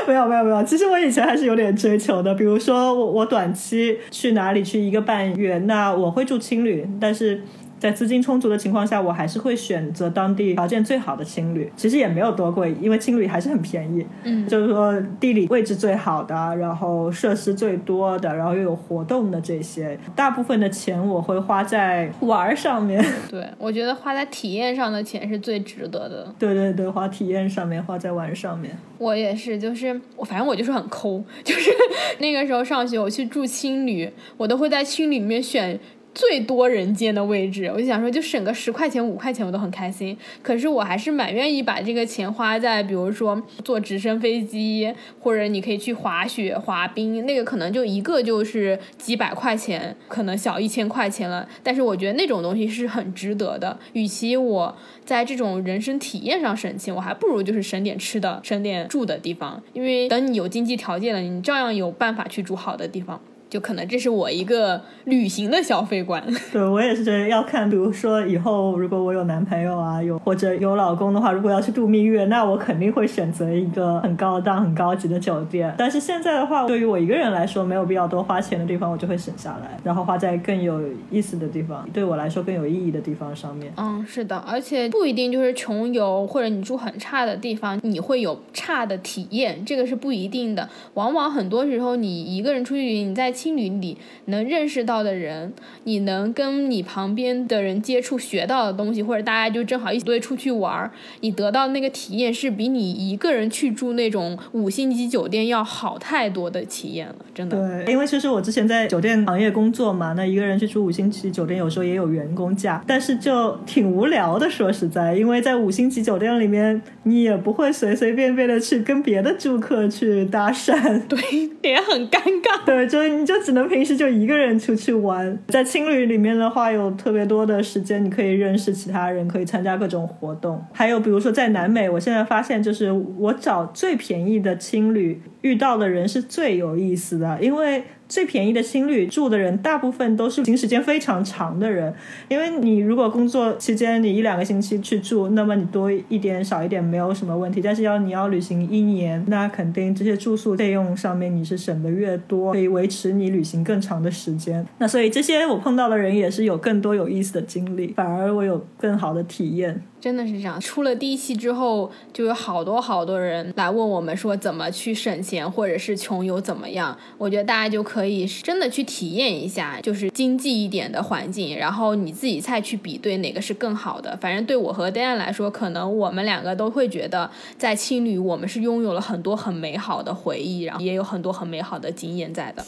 [0.06, 2.34] 没有没有没有，其实我以前还是有点追求的。
[2.34, 7.42] 比如说我我短期去哪里去一个半月，那我会住青旅，但是。
[7.78, 11.70] 在资金充足的情况下，我还是会选择当地条件最好的青旅。
[11.76, 14.06] 其实也没有多贵，因为青旅还是很便宜。
[14.22, 23.04] 嗯，就是说地理位置最好的，然后设施最多的，然后又有活动的这些，大部分的钱我会花在玩上面。
[23.30, 26.34] 对，我觉得花在体验上的钱是最值得的。
[26.38, 28.76] 对对对，花体验上面，花在玩上面。
[28.98, 31.70] 我也是，就是我反正我就是很抠， 就是
[32.18, 35.78] 那个时候上学我去住青旅，我都会在青旅里面选。
[36.14, 40.16] 最多人间的位置，我就想说，就省个十块钱、五块钱，我都很开心。
[40.42, 51.48] 可是我还是蛮愿意把这个钱花在，比如说坐直升飞机，或者你可以去滑雪、滑冰，那个可能就一个就是几百块钱，可能小一千块钱了。
[51.62, 53.76] 但是我觉得那种东西是很值得的。
[53.92, 59.60] 与其我在这种人生体验上省钱，我还不如就是省点吃的、省点住的地方。
[59.72, 63.20] 因为等你有经济条件了，你照样有办法去住好的地方。
[63.54, 66.20] 就可能这是我一个旅行的消费观。
[66.52, 75.72] 对我也是觉得要看，比如说以后如果我有男朋友啊，有或者有老公的话，如果要去度蜜月，那我肯定会选择一个很高档、很高级的酒店。
[75.78, 83.72] 但是现在的话，对于我一个人来说，没有必要多花钱的地方，我就会省下来，然后花在更有意思的地方，对我来说更有意义的地方上面。
[83.76, 90.68] 嗯，是的，而且不一定就是穷游或者你住很差的地方，你会有差的体验，这个是不一定的。
[90.94, 93.32] 往往很多时候你一个人出去，你在。
[93.44, 95.52] 青旅里能认识到的人，
[95.84, 107.84] 你能跟你旁边的人接触学到的东西，或者大家就正好一起出去玩儿，你得到那个体验是比你一个人去住那种五星级酒店要好太多的体验了，真的。
[107.84, 114.48] 对，因为其实我之前在酒店行业工作嘛，那一个人去住五星级酒店，有时候也有员工价，但是就挺无聊的。
[114.48, 120.74] 说实在，因为在五星级酒店里面，你也不会随随便便的去跟别的住客去搭讪，
[121.06, 121.18] 对，
[121.62, 122.64] 也很尴尬。
[122.64, 123.33] 对，就你就。
[123.34, 130.62] 就只能平时就一个人出去玩，在青旅里面的话，有特别多的时间，你可以认识其他人，可以参加各种活动。
[130.72, 137.82] 还有比如说在南美，我现在发现就是我找最便宜的青旅，遇到的人是最有意思的，因为。
[138.14, 141.92] 最便宜的青旅住的人，大部分都是旅行时间非常长的人。
[142.28, 147.60] 因为你如果工作期间你一两个星期去住，那么你多一点少一点没有什么问题。
[147.60, 154.64] 但是要你要旅行一年，那肯定这些住宿费用上面你是省的越多，可以维持你旅行更长的时间。
[154.78, 159.82] 那所以这些我碰到的人也是有更多有意思的经历，反而我有更好的体验。
[160.04, 166.94] 真的是这样，出了第一期之后，就有好多好多人来问我们说怎么去省钱，或者是穷游怎么样。
[167.16, 174.14] 我觉得大家就可以真的去体验一下，就是经济一点的环境，然后你自己再去比对哪个是更好的。
[174.20, 182.62] 反正对我和 Dan 来说，可能我们两个都会觉得，在青旅我们是拥有了很多很美好的回忆，然后也有很多很美好的经验在的。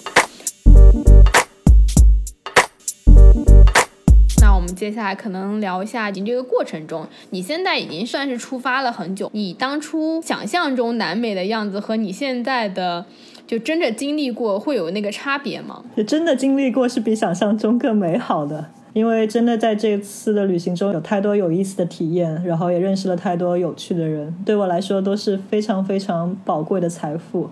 [4.67, 9.31] 们接下来可能聊一下，你这个过程中，你现在已经算是出发了很久。
[9.33, 13.07] 你当初想象中南美的样子和你现在的，
[13.47, 15.85] 就真的经历过，会有那个差别吗？
[15.97, 27.49] 就真的经历过是比想象中更美好的，因为真的在这次的旅行中有太多有意思的体验，然后也认识了太多有趣的人，对我来说都是非常非常宝贵的财富。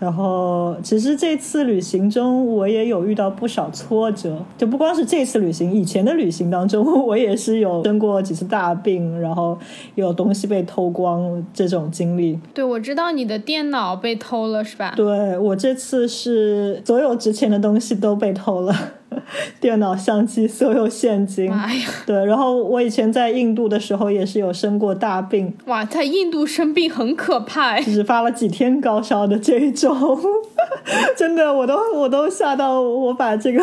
[0.00, 4.36] 然后，其实这次旅行中，我也有遇到不少挫折。
[4.58, 9.56] 就不光是这次旅行，以前的旅行当中，我也是有生过几次大病，然后
[9.94, 12.38] 有东西被偷光这种经历。
[12.52, 14.92] 对，我知道你的电脑被偷了，是吧？
[14.96, 18.74] 对我这次是所有值钱的东西都被偷了。
[19.60, 21.50] 电脑、相机，所有现金。
[21.52, 25.52] 哎呀，对，然后我以前在印度的时候也是有生过大病。
[25.66, 29.96] 哇，在印度生病很可怕， 只发了几天高烧的这一种，
[31.16, 33.62] 真的，我都我都吓到，我把这个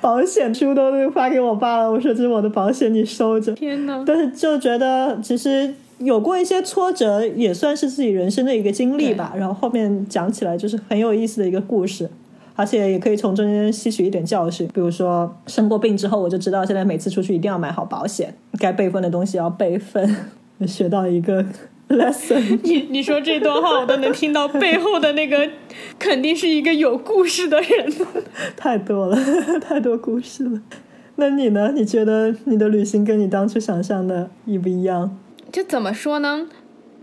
[0.00, 3.52] 保险书都发给我爸了，我说这是我的保险，你收着。
[3.54, 9.32] 天呐，但是就觉得其实有过一些挫折，也算是自己人生的一个经历吧。
[9.36, 12.10] 然后后面讲起来就是很有意思的一个故事。
[12.56, 20.16] 而且也可以从中间吸取一点教训，比如说生过病之后，我就知道现在每次出去一定要买好保险，该备份的东西要备份，
[20.66, 21.44] 学到一个
[21.88, 22.58] lesson。
[22.62, 25.50] 你你说这段话，我都能听到背后的那个，
[25.98, 27.92] 肯定是一个有故事的人。
[28.56, 29.18] 太多了，
[29.60, 30.60] 太多故事了。
[31.16, 31.72] 那你呢？
[31.74, 35.16] 你觉得你的旅行跟你当初想象的一不一样？
[35.52, 36.48] 就怎么说呢？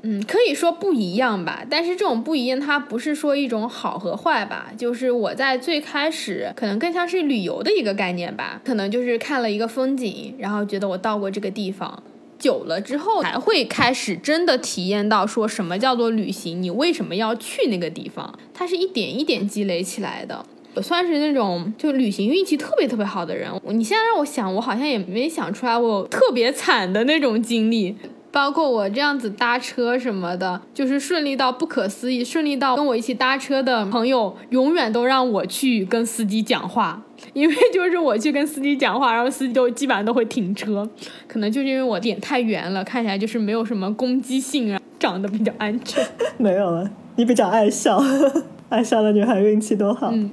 [0.03, 12.01] 嗯，可以说不一样吧，但是这种不一样，它不是说一种好和坏吧，就是我在最开始可能更像是旅游的一个概念吧，可能就是看了一个风景，然后觉得我到过这个地方，
[12.39, 20.43] 久了之后才会开始真的体验到说什么叫做旅行，你为什么要去那个地方，它是一点一点积累起来的。
[20.73, 27.95] 我算是那种就旅行运气特别特别好的人，你现在让我想，我好像也没想出来我特别惨的那种经历。
[28.31, 37.01] 包括我这样子搭车什么的，就是顺利到不可思议，顺利到跟我一起搭车的朋友永远都让我去跟司机讲话，
[37.33, 40.87] 因为 就是我去跟司机讲话，然后司机都基本上都会停车，
[41.27, 46.01] 可能就是因为我脸太圆了，看起来就是没有什么攻击性啊，长得比较安全。
[46.37, 48.01] 没有了，你比较爱笑，
[48.69, 50.09] 爱笑的女孩运气都好。
[50.13, 50.31] 嗯，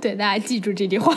[0.00, 1.12] 对，大家记住这句话。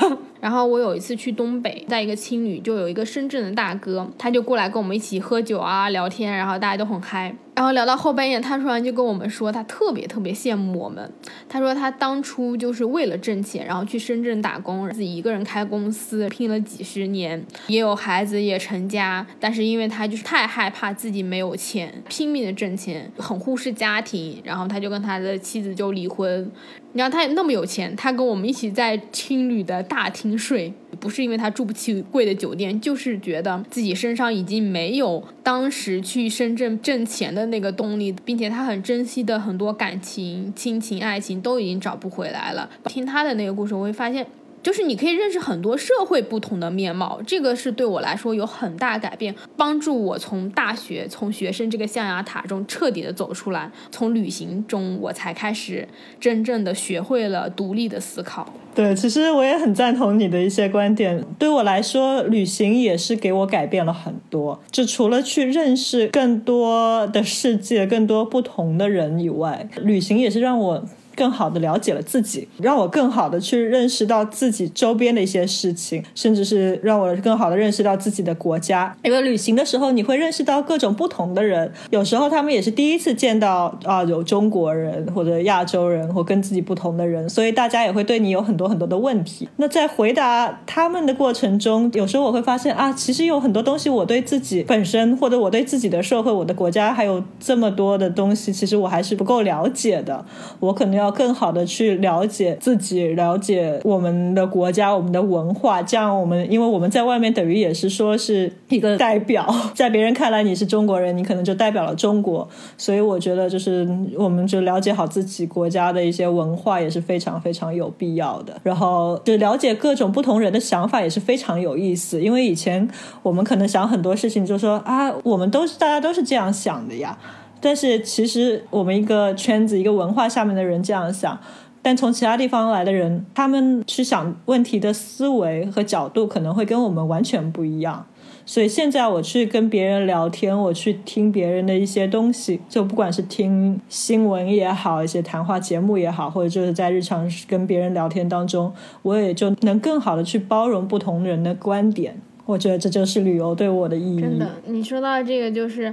[0.46, 7.36] 然后我有一次去东北，在一个青旅，就有一个深圳的大哥，他就过来跟我们一起喝酒啊、聊天，然后大家都很嗨。
[7.56, 11.12] 然后聊到后半夜，他突然就跟我们说，他特别特别羡慕我们。
[11.50, 19.26] 他说他当初就是为了挣钱，然后去深圳打工，自己一个人开公司，拼了几十年，也有孩子，也成家。
[19.40, 26.52] 但是因为他就是太害怕自己没有钱，拼命的挣钱，很忽视家庭，然后他就跟他的妻子就离婚。
[26.92, 42.70] 你知道他也那么有钱，他跟我们一起在青旅的大厅睡，不是因为他住不起贵的酒店，就是觉得自己身上已经没有当时去深圳挣钱的那个动力，并且他很珍惜的很多感情、亲情、爱情都已经找不回来了。
[42.86, 44.26] 听他的那个故事，我会发现。
[44.66, 53.72] 就是你可以认识很多社会不同的面貌，这个是对我来说有很大改变，帮助我从大学从学生这个象牙塔中彻底的走出来。
[53.92, 55.88] 从旅行中，我才开始
[56.20, 58.52] 真正的学会了独立的思考。
[58.74, 61.24] 对，其实我也很赞同你的一些观点。
[61.38, 64.60] 对我来说，旅行也是给我改变了很多。
[64.72, 70.84] 就除了去认识更多的世界、更多不同的人以外，旅行也是让我。
[71.16, 78.96] 更好的了解了自己，让我更好的去认识到自己周边的一些事情，甚至是让我更好的认识到自己的国家。
[79.04, 89.48] 因为旅行的时候，你会认识到各种不同的人，有时候他们也是第一次见到啊，有中国人或者亚洲人或跟自己不同的人，所以大家也会对你有很多很多的问题。
[89.56, 100.26] 那在回答他们的过程中，有时候我会发现啊，其实有很多东西我对自己本身或者我对自己的社会、我的国家还有这么多的东西，其实我还是不够了解的，
[100.60, 101.05] 我可能要。
[101.06, 112.48] 要更好的去了解自己，了解我们的国家、我们的文化，这样我们因为我们在外面等于也是说是一个代表， 在别人看来你是中国人，你可能就代表了中国，
[112.78, 113.88] 所以我觉得就是
[114.18, 122.88] 我们就了解好自己国家的一些文化也是非常非常有必要的，然后就了解各种不同人的想法也是非常有意思，因为以前
[123.22, 127.18] 我们可能想很多事情就说啊，我们都是大家都是这样想的呀。
[127.66, 131.36] 但是其实我们一个圈子、一个文化下面的人这样想，
[131.82, 138.06] 但从其他地方来的人，他们去想问题的思维和角度可能会跟我们完全不一样。
[138.46, 152.16] 所以现在我去跟别人聊天，我去听别人的一些东西，就不管是听新闻也好，一些谈话节目也好，或者就是在日常跟别人聊天当中，我也就能更好的去包容不同人的观点。
[152.46, 154.22] 我觉得这就是旅游对我的意义。
[154.22, 155.92] 真的，你说到这个就是。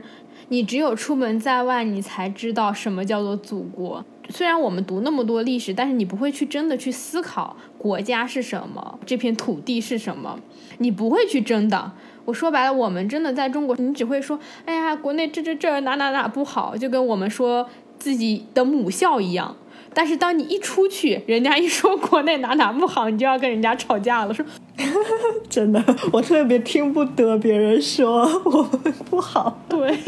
[0.52, 4.04] 你只有出门在外，你才知道什么叫做祖国。
[4.28, 10.38] 虽然我们读那么多历史，但是你不会去真的去思考国家是什么，这片土地是什么，
[10.76, 11.92] 你不会去争的。
[12.26, 17.66] 我说白了，我们真的在中国，你只会说，哎呀，国内这这这哪哪哪不好，就跟我们说
[17.98, 19.56] 自己的母校一样。
[19.94, 24.34] 但是当你一出去，人家一说国内哪哪不好，你就要跟人家吵架了。
[24.34, 24.44] 说，
[25.48, 25.82] 真的，
[26.12, 29.58] 我特别听不得别人说我们不好。
[29.66, 29.98] 对。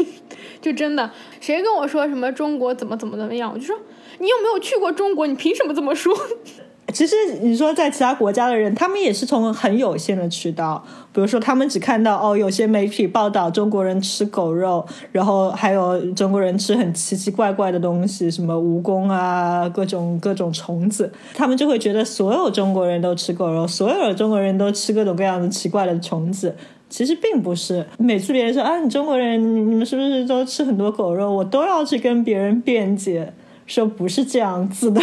[0.65, 3.75] 就真的，谁跟我说什么中国怎么怎么怎么样，我就说
[4.17, 5.27] 你有没有去过中国？
[5.27, 6.11] 你凭什么这么说？
[6.91, 26.55] 其实你说在其他国家的人，他们也是从很有限的渠道，比如说他们只看到哦，有些媒体报道中国人吃狗肉，然后还有中国人吃很奇奇怪怪的东西，什么蜈蚣啊，各种各种虫子，他们就会觉得所有中国人都吃狗肉，所有的中国人都吃各种各样的奇怪的虫子。
[26.95, 29.37] 其实并不是，每次别人说啊，你中国人，
[29.69, 31.29] 你们是不是都吃很多狗肉？
[31.29, 33.33] 我都要去跟别人辩解，
[33.67, 35.01] 说不是这样子的。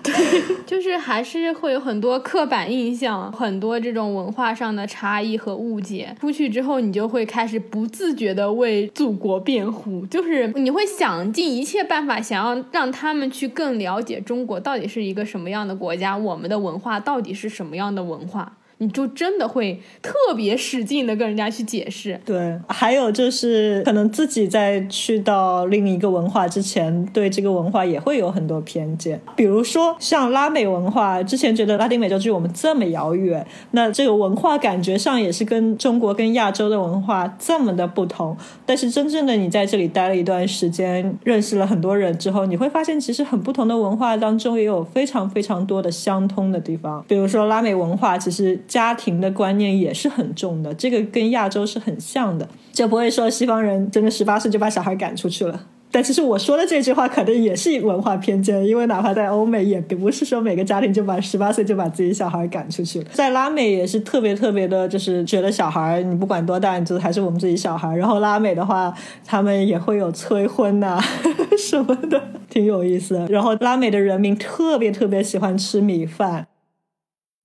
[0.00, 0.14] 对，
[0.64, 6.14] 就是还是会有很多刻板印象，很多这种文化上的差异和误解。
[6.20, 18.52] 出去之后，你就会开始不自觉的为祖国辩护，就是你会想尽一切办法，想要让他们去更了解中国到底是一个什么样的国家，我们的文化到底是什么样的文化。
[18.82, 22.20] 你就真的会特别使劲的跟人家去解释。
[22.24, 29.20] 对，还有就是可能自己在去到另一个文化之前，对这个文化也会有很多偏见。
[29.36, 38.36] 比如说像拉美文化，之前觉得拉丁美洲距我们这么遥远，那这个文化感觉上也是跟中国跟亚洲的文化这么的不同。
[38.66, 47.04] 但是真正的你在这里待了一段时间，认识了很多人之后，你会发现其实很不同的文化当中也有非常非常多的相通的地方。
[47.06, 48.58] 比如说拉美文化，其实。
[48.72, 55.66] 家庭的观念也是很重的，这个跟亚洲是很像的，就不会说西方人真的十八岁就把小孩赶出去了。
[55.90, 63.04] 但其实我说的这句话可能也是文化偏见，因为哪怕在欧美，也并不是说每个家庭就把十八岁就把自己小孩赶出去了。
[63.12, 67.94] 在拉美也是特别特别的，就是觉得小孩你不管多大，你就还是我们自己小孩。
[67.94, 68.90] 然后拉美的话，
[69.22, 70.98] 他们也会有催婚呐
[71.58, 72.18] 什么的，
[72.48, 73.26] 挺有意思。
[73.28, 76.46] 然后拉美的人民特别特别喜欢吃米饭。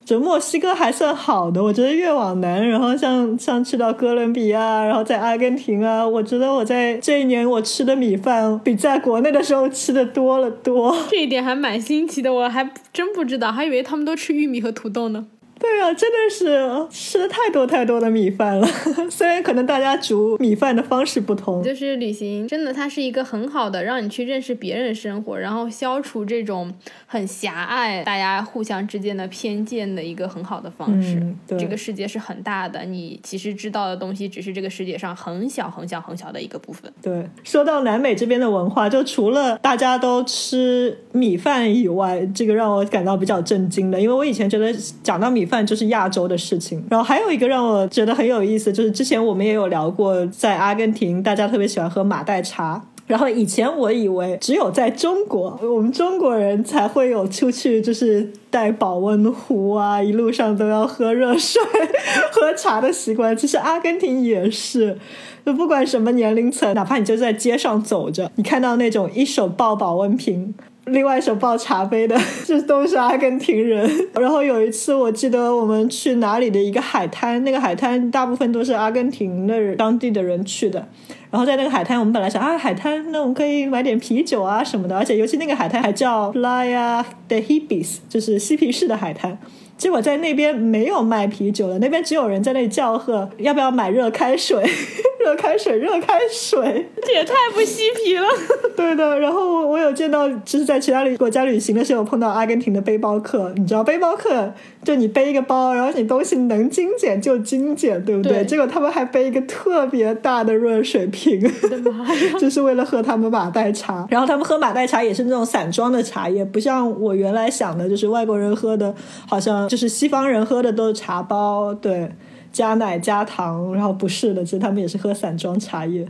[0.08, 10.96] 这墨西哥还算好的，我觉得越往南，然后像像去到哥伦比亚，然后在阿根廷啊，我觉得我在这一年我吃的米饭比在国内的时候吃的多了多。
[11.12, 15.28] 这一点还蛮新奇的，我还真不知道，还以为他们都吃玉米和土豆呢。
[15.70, 18.68] 对啊，真的是吃了太多太多的米饭了。
[19.12, 26.74] 虽然可能大家煮米饭的方式不同，就是旅行真的它是一个很好的让你去认识别人生活，然后消除这种
[27.06, 31.22] 很狭隘大家互相之间的偏见的一个很好的方式。
[31.48, 36.92] 这个世界是很大的，你其实知道的东西只是这个世界上很小很小很小的一个部分。
[37.02, 45.48] 对，说到南美这边的文化，就除了大家都吃米饭以外，这个让我感到比较震惊的，因为我以前觉得讲到米。
[45.48, 61.62] 饭就是亚洲的事情，然后还有一个让我觉得很有意思，就是之前我们也有聊过，在阿根廷大家特别喜欢喝马黛茶，然后以前我以为只有在中国，我们中国人才会有出去就是带保温壶啊，一路上都要喝热水、
[62.32, 63.36] 喝茶的习惯。
[63.36, 64.98] 其实阿根廷也是，
[65.46, 70.54] 就不管什么年龄层，哪怕你就在街上走着，你看到那种一手抱保温瓶。
[70.88, 73.90] 另外一手抱茶杯的， 这都是阿根廷人。
[74.14, 80.88] 然后有一次，我记得我们去哪里的一个海滩，那个海滩大部分都是阿根廷的当地的人去的。
[81.30, 89.38] 然后在那个海滩，我们本来想啊，海滩那我们可以买点啤酒啊什么的，而且尤其那个海滩还叫 Playa de Hibis，就是嬉皮士的海滩。
[89.78, 94.64] 结果在那边没有卖啤酒的，那边只有人在那里叫喝，要不要买热开水？
[95.20, 98.26] 热开水，热开水，这也太不嬉皮了。
[98.78, 103.52] 对的，然后我有见到，就是在其他旅国家旅行的时候，碰到阿根廷的背包客。
[103.58, 104.54] 你知道背包客，
[104.84, 108.46] 就你背一个包，然后你东西能精简就精简，对不对？
[108.46, 112.34] 结果他们还背一个特别大的热水瓶，我的妈呀！
[112.40, 114.08] 就是为了喝他们马黛茶。
[114.10, 118.96] 然后他们喝马黛茶也是那种散装的茶叶，不像我原来想的，就是外国人喝的，
[119.28, 122.12] 好像就是西方人喝的都是茶包，对。
[122.50, 126.08] 加奶加糖，然后不是的，其实他们也是喝散装茶叶。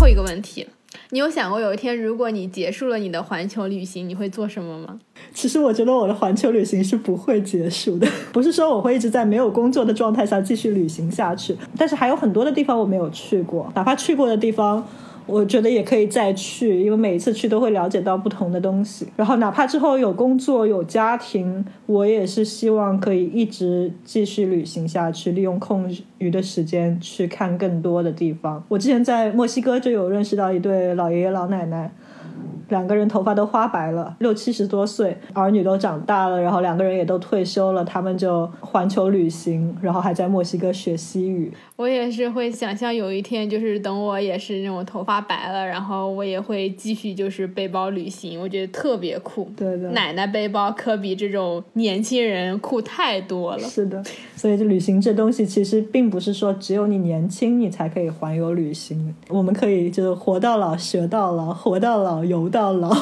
[0.00, 0.66] 后一个问题，
[1.10, 4.98] 你有想过有一天，如果你结束了你的环球旅行，你会做什么吗？
[5.32, 14.84] 其实我觉得我的环球旅行是不会结束的， 不是说我会一直在没有工作的状态下继续旅行下去，但是还有很多的地方我没有去过，哪怕去过的地方。
[15.26, 19.06] 我觉得也可以再去，因为每一次去都会了解到不同的东西。
[19.16, 28.62] 然后哪怕之后有工作有家庭，我也是希望可以一直继续旅行下去，利用空余的时间去看更多的地方。
[28.68, 31.90] 我之前在墨西哥就有认识到一对老爷爷老奶奶。
[32.68, 41.52] 两个人头发都花白了，六七十多岁，儿女都长大了，然后两个人也都退休了，他们就环球旅行，然后还在墨西哥学西语。
[41.76, 49.50] 我也是会想象有一天，就是等我也是那种头发白了，然后我也会继续就是背包旅行，我觉得特别酷。
[49.56, 53.58] 对的，奶奶背包可比这种年轻人酷太多了。
[53.58, 54.02] 是的，
[54.36, 62.48] 所以这旅行这东西其实并不是说只有你年轻你才可以环游旅行，我们可以就是活到老学到老，活到老游。
[62.54, 62.96] 到老，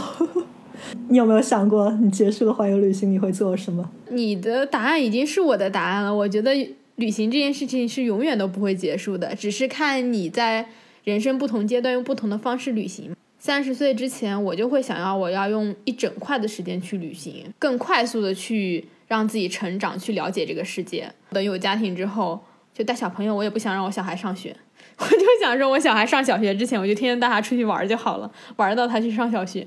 [1.11, 3.87] 你有没有想过，你结束了环游旅行你会做什么？
[4.09, 6.15] 你的答案已经是我的答案了。
[6.15, 6.55] 我觉得
[6.97, 10.67] 旅行这件事情是永远都不会结束的，只是看你在
[11.05, 13.15] 人生不同阶段用不同的方式旅行。
[13.39, 21.13] 三十岁之前，我就会想要我要用一整块的时间去旅行，更快速的去让自己成长，去了解这个世界。
[21.29, 22.43] 等有家庭之后，
[22.73, 24.57] 就带小朋友，我也不想让我小孩上学。
[24.99, 29.67] 我就想说，我小孩上小学之前，我就天天带他出去玩就好了，玩到他去上小学，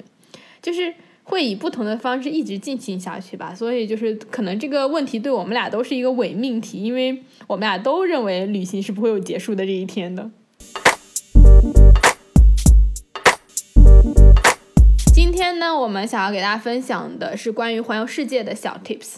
[0.62, 3.54] 就是会以不同的方式一直进行下去吧。
[3.54, 10.30] 所以就是可能这个问题对我们俩都是一个伪命题，因为我们俩都认为旅行是不会有结束的这一天的。
[15.14, 19.16] 今天呢，我们想要给大家分享的是关于环游世界的小 tips。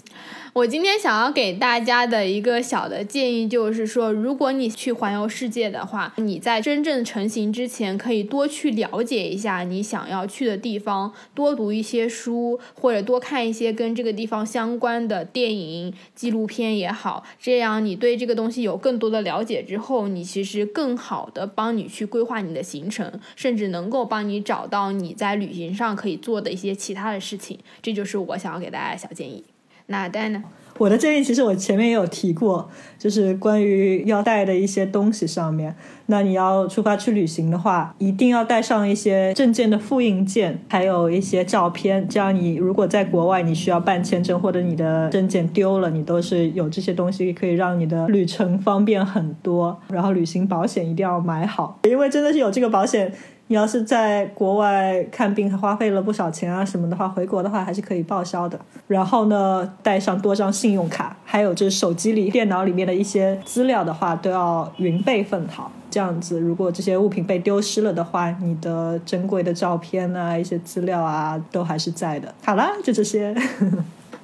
[0.58, 17.24] 我今天想要给大家的一个小的建议就是说，如果你去环游世界的话，你在真正成型之前，可以多去了解一下你想要去的地方，多读一些书，或者多看一些跟这个地方相关的电影、纪录片也好。
[17.40, 27.60] 这样你对这个东西有更多的了解之后，你其实更好的帮你去规划你的行程，甚至能够帮你找到你在旅行上可以做的一些其他的事情。
[27.84, 29.44] 这就是我想要给大家的小建议。
[29.88, 30.44] 哪带呢？
[30.80, 32.70] 我的建议其实我前面也有提过，
[33.00, 35.76] 就是关于要带的一些东西上面。
[36.06, 42.08] 那你要出发去旅行的话，一定要带上一些证件的复印件，还有一些照片。
[42.08, 49.76] 这样你如果在国外你需要办签证或者你的证件丢了，你都是有这些东西可以让你的旅程方便很多。
[49.90, 53.12] 然后旅行保险一定要买好，因为真的是有这个保险。
[53.48, 58.60] 你要是在国外看病花费了不少钱啊什么的话，回国的话还是可以报销的。
[58.88, 65.72] 然后呢，带上多张信用卡，还有就是手机里、电脑里面的一些资料的话，都要云备份好。
[65.90, 72.34] 这样子，如果这些物品被丢失了的话，你的珍贵的照片啊、一些资料啊，都还是在的。
[72.44, 73.34] 好了，就这些。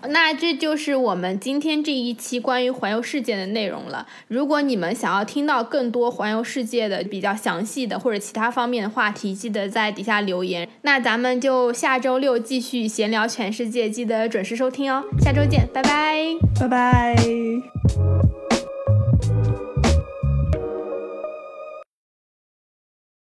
[0.10, 4.08] 那这就是我们今天这一期关于环游世界的内容了。
[4.28, 10.68] 如果你们想要听到更多环游世界的比较详细的或者其他方面的话题，记得在底下留言。
[10.82, 15.04] 那咱们就下周六继续闲聊全世界，记得准时收听哦。
[15.20, 16.18] 下周见，拜拜，
[16.60, 17.16] 拜拜。